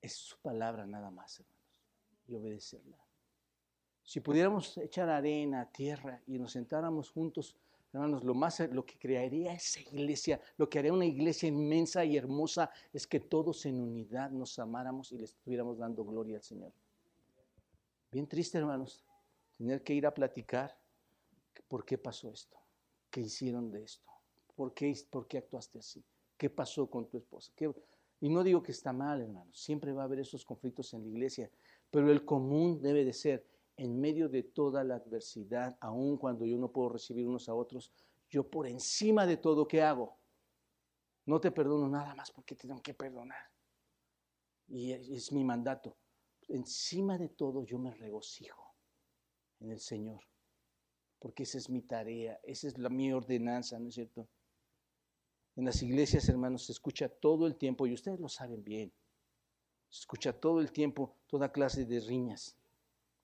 [0.01, 1.81] es su palabra nada más, hermanos,
[2.27, 2.97] y obedecerla.
[4.03, 7.55] Si pudiéramos echar arena, tierra y nos sentáramos juntos,
[7.93, 12.17] hermanos, lo más lo que crearía esa iglesia, lo que haría una iglesia inmensa y
[12.17, 16.73] hermosa es que todos en unidad nos amáramos y le estuviéramos dando gloria al Señor.
[18.11, 19.03] Bien triste, hermanos,
[19.57, 20.77] tener que ir a platicar
[21.67, 22.57] por qué pasó esto,
[23.09, 24.11] qué hicieron de esto,
[24.55, 26.03] por qué, por qué actuaste así.
[26.37, 27.51] ¿Qué pasó con tu esposa?
[28.19, 31.09] Y no digo que está mal, hermanos, siempre va a haber esos conflictos en la
[31.09, 31.49] iglesia,
[31.91, 33.45] pero el común debe de ser,
[33.77, 37.91] en medio de toda la adversidad, aun cuando yo no puedo recibir unos a otros,
[38.29, 40.17] yo por encima de todo, ¿qué hago?
[41.25, 43.51] No te perdono nada más porque te tengo que perdonar.
[44.67, 45.97] Y es mi mandato.
[46.47, 48.75] Encima de todo yo me regocijo
[49.59, 50.21] en el Señor,
[51.19, 54.27] porque esa es mi tarea, esa es la, mi ordenanza, ¿no es cierto?
[55.55, 58.91] En las iglesias, hermanos, se escucha todo el tiempo, y ustedes lo saben bien,
[59.89, 62.57] se escucha todo el tiempo toda clase de riñas,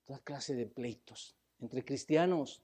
[0.10, 2.64] toda clase de pleitos entre cristianos.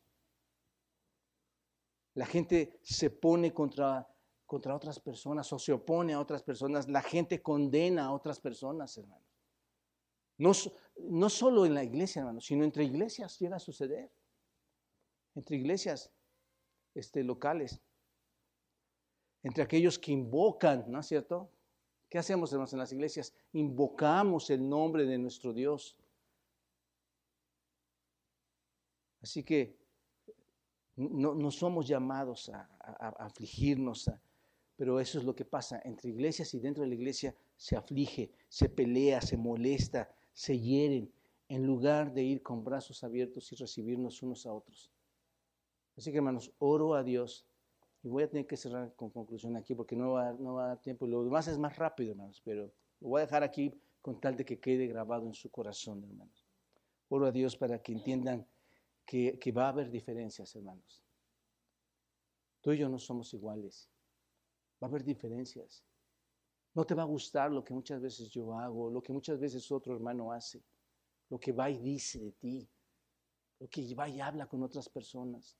[2.15, 4.07] La gente se pone contra,
[4.47, 6.87] contra otras personas o se opone a otras personas.
[6.87, 9.27] La gente condena a otras personas, hermanos.
[10.39, 10.53] No,
[10.97, 14.11] no solo en la iglesia, hermanos, sino entre iglesias llega a suceder.
[15.35, 16.11] Entre iglesias
[16.95, 17.79] este, locales.
[19.43, 21.51] Entre aquellos que invocan, ¿no es cierto?
[22.09, 23.35] ¿Qué hacemos, hermanos, en las iglesias?
[23.53, 25.95] Invocamos el nombre de nuestro Dios.
[29.25, 29.75] Así que
[30.97, 32.69] no, somos llamados a,
[33.17, 34.11] afligirnos,
[34.75, 35.81] pero eso es lo que pasa.
[35.83, 41.11] Entre iglesias y dentro de la iglesia se aflige, se pelea, se molesta, se hieren,
[41.49, 44.91] en lugar de ir con brazos abiertos y recibirnos unos a otros.
[45.97, 47.47] Así que hermanos, oro a Dios.
[48.03, 50.67] Y voy a tener que cerrar con conclusión aquí porque no va, no va a
[50.67, 51.07] dar tiempo.
[51.07, 52.71] Lo demás es más rápido, hermanos, pero
[53.01, 53.73] lo voy a dejar aquí
[54.03, 56.45] con tal de que quede grabado en su corazón, hermanos.
[57.09, 58.45] Oro a Dios para que entiendan
[59.05, 61.03] que, va a haber diferencias, hermanos.
[62.61, 63.89] Tú y yo no somos iguales.
[64.81, 65.83] Va a haber diferencias.
[66.73, 69.71] No te va a gustar lo que muchas veces yo hago, lo que muchas veces
[69.71, 70.61] otro hermano hace,
[71.29, 72.69] lo que va y dice de ti,
[73.59, 75.57] lo que va y habla con otras personas,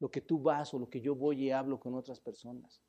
[0.00, 2.82] lo que tú vas o lo que yo voy y hablo con otras personas.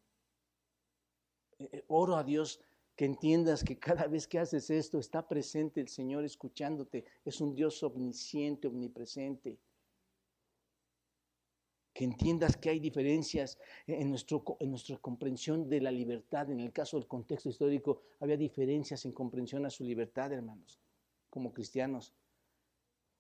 [1.60, 2.60] Eh, eh, oro a Dios
[3.00, 7.06] que entiendas que cada vez que haces esto está presente el Señor escuchándote.
[7.24, 9.58] Es un Dios omnisciente, omnipresente
[11.93, 16.52] que entiendas que hay diferencias en, nuestro, en nuestra comprensión de la libertad.
[16.52, 20.82] En el caso del contexto histórico, había diferencias en comprensión a su libertad, hermanos,
[21.30, 22.14] como cristianos.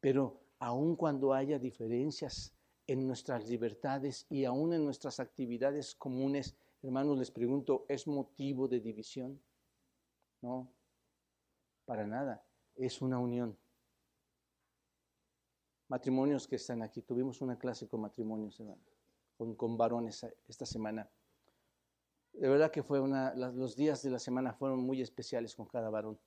[0.01, 2.53] Pero aun cuando haya diferencias
[2.85, 8.81] en nuestras libertades y aún en nuestras actividades comunes, hermanos, les pregunto, ¿es motivo de
[8.81, 9.39] división?
[10.41, 10.71] No,
[11.85, 13.57] para nada, es una unión
[15.89, 17.01] matrimonios que están aquí.
[17.01, 18.61] Tuvimos una clase con matrimonios,
[19.37, 21.09] con, con varones esta semana.
[22.31, 25.89] De verdad que fue una, los días de la semana fueron muy especiales con cada
[25.89, 26.17] varón.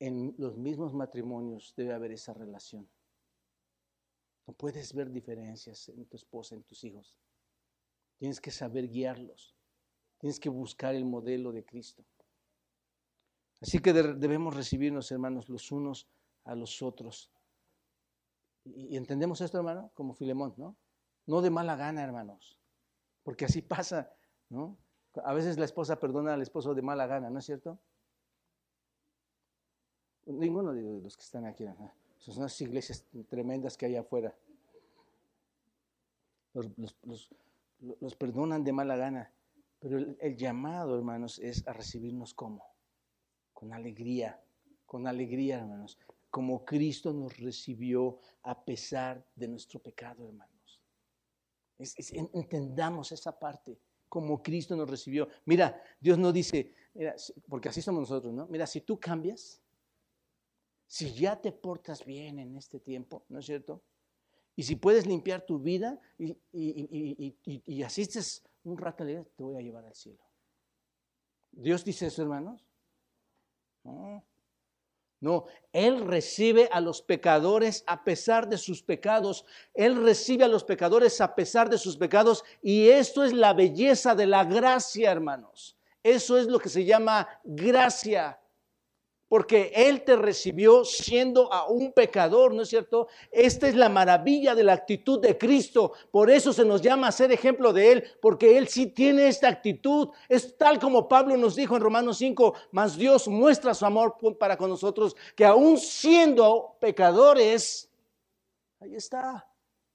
[0.00, 2.88] En los mismos matrimonios debe haber esa relación.
[4.46, 7.14] No puedes ver diferencias en tu esposa, en tus hijos.
[8.16, 9.57] Tienes que saber guiarlos.
[10.18, 12.04] Tienes que buscar el modelo de Cristo.
[13.60, 16.08] Así que debemos recibirnos, hermanos, los unos
[16.44, 17.30] a los otros
[18.74, 20.76] y, entendemos esto, hermano, como Filemón, ¿no?
[21.26, 22.58] No de mala gana, hermanos,
[23.22, 24.12] porque así pasa,
[24.48, 24.76] ¿no?
[25.24, 27.78] A veces la esposa perdona al esposo de mala gana, ¿no es cierto?
[30.26, 31.64] Ninguno de los que están aquí,
[32.18, 34.34] son unas iglesias tremendas que hay afuera.
[36.52, 39.32] Los, perdonan de mala gana,
[39.80, 42.64] pero el, llamado, hermanos, es a recibirnos como,
[43.52, 44.40] con alegría,
[44.86, 45.98] con alegría, hermanos
[46.30, 50.80] como Cristo nos recibió a pesar de nuestro pecado, hermanos.
[52.34, 55.28] entendamos esa parte, como Cristo nos recibió.
[55.44, 56.74] Mira, Dios no dice,
[57.48, 58.46] porque así somos nosotros, ¿no?
[58.48, 59.62] Mira, si tú cambias,
[60.86, 63.82] si ya te portas bien en este tiempo, ¿no es cierto?
[64.56, 69.60] Y si puedes limpiar tu vida y, y asistes un rato la te voy a
[69.60, 70.22] llevar al cielo.
[71.52, 72.66] ¿Dios dice eso, hermanos?
[73.84, 74.24] No.
[75.20, 79.44] No, Él recibe a los pecadores a pesar de sus pecados.
[79.74, 82.44] Él recibe a los pecadores a pesar de sus pecados.
[82.62, 85.76] Y esto es la belleza de la gracia, hermanos.
[86.04, 88.38] Eso es lo que se llama gracia
[89.28, 93.08] porque Él te recibió siendo a un pecador, ¿no es cierto?
[93.30, 95.92] Esta es la maravilla de la actitud de Cristo.
[96.10, 99.48] Por eso se nos llama a ser ejemplo de Él, porque Él sí tiene esta
[99.48, 100.08] actitud.
[100.28, 104.56] Es tal como Pablo nos dijo en Romanos 5, mas Dios muestra su amor para
[104.56, 107.90] con nosotros, que aún siendo pecadores,
[108.80, 109.44] ahí está.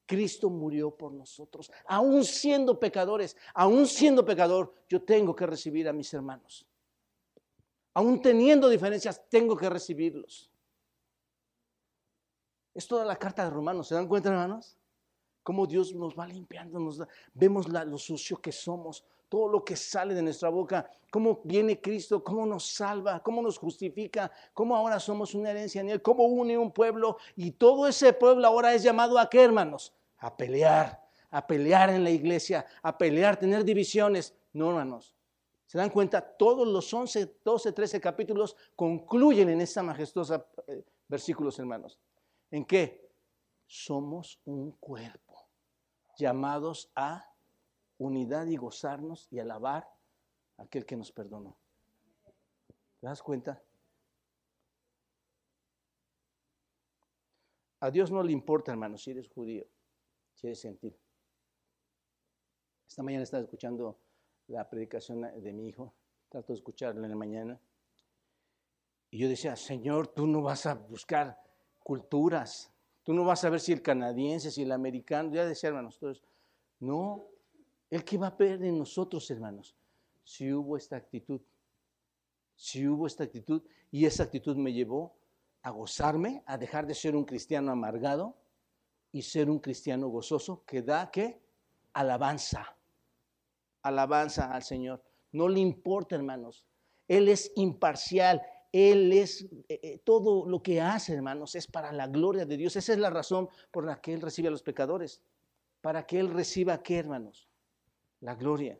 [0.06, 5.94] Cristo murió por nosotros, aún siendo pecadores, aún siendo pecador, yo tengo que recibir a
[5.94, 6.68] mis hermanos.
[7.94, 10.50] Aún teniendo diferencias, tengo que recibirlos.
[12.74, 13.88] Es toda la carta de Romanos.
[13.88, 14.78] ¿Se dan cuenta, hermanos?
[15.44, 17.02] Cómo Dios nos va limpiando, nos
[17.34, 22.24] vemos lo sucio que somos, todo lo que sale de nuestra boca, cómo viene Cristo,
[22.24, 26.58] cómo nos salva, cómo nos justifica, cómo ahora somos una herencia en Él, cómo une
[26.58, 29.94] un pueblo y todo ese pueblo ahora es llamado a qué, hermanos?
[30.20, 34.34] A pelear, a pelear en la iglesia, a pelear, tener divisiones.
[34.54, 35.14] No, hermanos,
[35.66, 36.22] ¿Se dan cuenta?
[36.22, 42.00] Todos los 11, 12, 13 capítulos concluyen en esta majestuosa eh, versículos, hermanos.
[42.52, 43.12] ¿En qué?
[43.66, 45.48] Somos un cuerpo,
[46.18, 47.34] llamados a
[47.98, 49.90] unidad y gozarnos y alabar
[50.58, 51.58] a aquel que nos perdonó.
[53.00, 53.62] ¿Te das cuenta?
[57.80, 59.66] A Dios no le importa, hermano, si eres judío,
[60.36, 60.96] si eres gentil.
[62.88, 64.00] Esta mañana estaba escuchando
[64.48, 65.94] la predicación de mi hijo,
[66.30, 67.60] trato de escucharla en la mañana.
[69.12, 71.40] Y yo decía, Señor, tú no vas a buscar
[71.84, 72.72] culturas,
[73.04, 76.24] tú no vas a ver si el canadiense, si el americano, ya decía, hermanos, todos,
[76.80, 77.28] no,
[77.90, 79.76] el que va a ver en nosotros, hermanos,
[80.24, 81.42] si hubo esta actitud,
[82.56, 85.16] si hubo esta actitud, y esa actitud me llevó
[85.62, 88.36] a gozarme, a dejar de ser un cristiano amargado
[89.12, 91.40] y ser un cristiano gozoso que da qué?
[91.94, 92.76] Alabanza.
[93.84, 95.04] Alabanza al Señor.
[95.32, 96.66] No le importa, hermanos.
[97.08, 98.42] Él es imparcial.
[98.72, 102.76] Él es, eh, eh, todo lo que hace, hermanos, es para la gloria de Dios.
[102.76, 105.22] Esa es la razón por la que Él recibe a los pecadores.
[105.82, 107.48] Para que Él reciba qué, hermanos?
[108.22, 108.80] La gloria.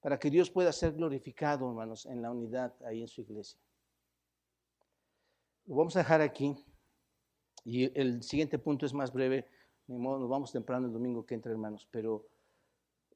[0.00, 3.58] Para que Dios pueda ser glorificado, hermanos, en la unidad ahí en su iglesia.
[5.66, 6.54] Lo vamos a dejar aquí.
[7.64, 9.48] Y el siguiente punto es más breve.
[9.86, 11.88] Nos vamos temprano el domingo que entra, hermanos.
[11.90, 12.26] Pero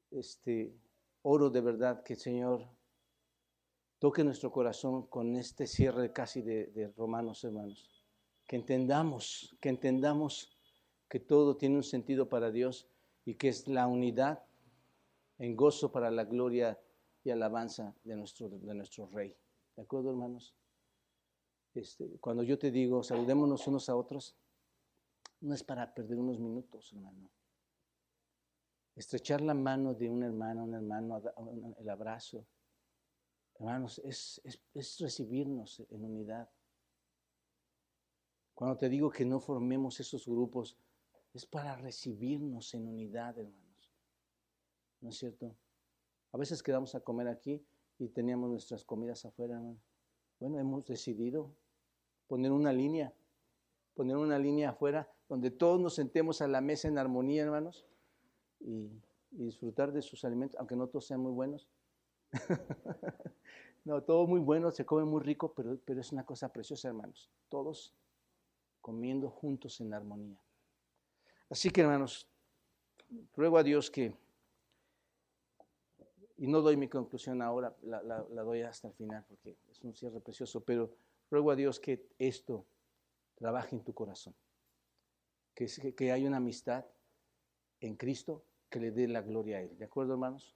[0.09, 0.73] este,
[1.23, 2.67] oro de verdad que el Señor
[3.99, 8.05] toque nuestro corazón con este cierre casi de, Romanos, hermanos.
[8.47, 10.57] Que entendamos, que entendamos
[11.07, 12.87] que todo tiene un sentido para Dios
[13.25, 14.43] y que es la unidad
[15.37, 16.79] en gozo para la gloria
[17.23, 19.35] y alabanza de nuestro, de nuestro Rey.
[19.75, 20.55] ¿De acuerdo, hermanos?
[21.73, 24.35] Este, cuando yo te digo, saludémonos unos a otros,
[25.39, 27.29] no es para perder unos minutos, hermano.
[28.95, 31.21] Estrechar la mano de un hermano, un hermano,
[31.79, 32.45] el abrazo,
[33.55, 34.41] hermanos, es,
[34.73, 36.49] es recibirnos en unidad.
[38.53, 40.77] Cuando te digo que no formemos esos grupos,
[41.33, 43.91] es para recibirnos en unidad, hermanos.
[44.99, 45.55] ¿No es cierto?
[46.31, 47.65] A veces quedamos a comer aquí
[47.97, 49.81] y teníamos nuestras comidas afuera, hermano.
[50.39, 51.55] Bueno, hemos decidido
[52.27, 53.13] poner una línea,
[53.93, 57.85] poner una línea afuera donde todos nos sentemos a la mesa en armonía, hermanos,
[58.63, 58.89] y,
[59.31, 61.65] disfrutar de sus alimentos, aunque no todos sean muy buenos.
[63.85, 67.31] no, todo muy bueno, se come muy rico, pero, pero es una cosa preciosa, hermanos.
[67.47, 67.93] Todos
[68.81, 70.37] comiendo juntos en armonía.
[71.49, 72.27] Así que, hermanos,
[73.33, 74.13] ruego a Dios que
[76.41, 80.19] y no doy mi conclusión ahora, la, doy hasta el final porque es un cierre
[80.19, 80.91] precioso, pero
[81.29, 82.65] ruego a Dios que esto
[83.35, 84.33] trabaje en tu corazón,
[85.53, 86.83] que, que hay una amistad
[87.79, 89.77] en Cristo que le dé la gloria a Él.
[89.77, 90.55] ¿De acuerdo, hermanos?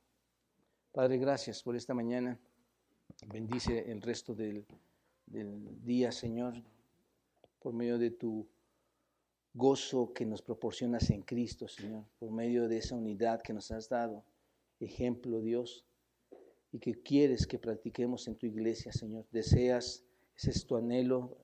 [0.92, 2.40] Padre, gracias por esta mañana.
[3.28, 4.66] Bendice el resto del,
[5.28, 6.56] día, Señor,
[7.60, 8.48] por medio de tu
[9.54, 13.90] gozo que nos proporcionas en Cristo, Señor, por medio de esa unidad que nos has
[13.90, 14.24] dado
[14.80, 15.86] ejemplo, Dios,
[16.72, 19.26] y que quieres que practiquemos en tu iglesia, Señor.
[19.32, 20.04] Deseas,
[20.38, 21.38] ese es tu anhelo,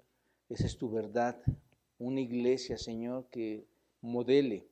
[0.49, 1.41] esa es tu verdad,
[1.97, 3.65] una iglesia, Señor, que
[4.01, 4.67] modele,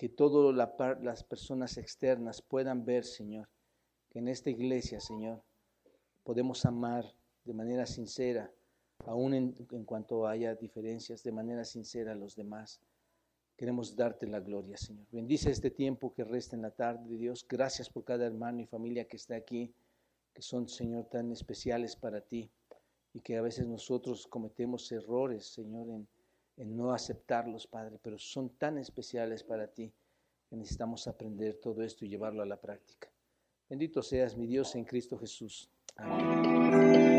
[0.00, 0.56] que todas
[1.02, 3.50] las personas externas puedan ver, Señor,
[4.08, 5.42] que en esta iglesia, Señor,
[6.24, 7.04] podemos amar
[7.44, 8.50] de manera sincera,
[9.04, 12.80] aun en, cuanto haya diferencias, de manera sincera a los demás
[13.58, 15.06] Queremos darte la gloria, Señor.
[15.12, 17.46] Bendice este tiempo que resta en la tarde, Dios.
[17.46, 19.74] Gracias por cada hermano y familia que está aquí,
[20.32, 22.50] que son, Señor, tan especiales para ti
[23.12, 26.08] y que a veces nosotros cometemos errores, Señor, en,
[26.60, 29.92] en no aceptarlos, Padre, pero son tan especiales para ti
[30.48, 33.08] que necesitamos aprender todo esto y llevarlo a la práctica.
[33.68, 35.70] Bendito seas, mi Dios, en Cristo Jesús.
[35.96, 37.09] Amén.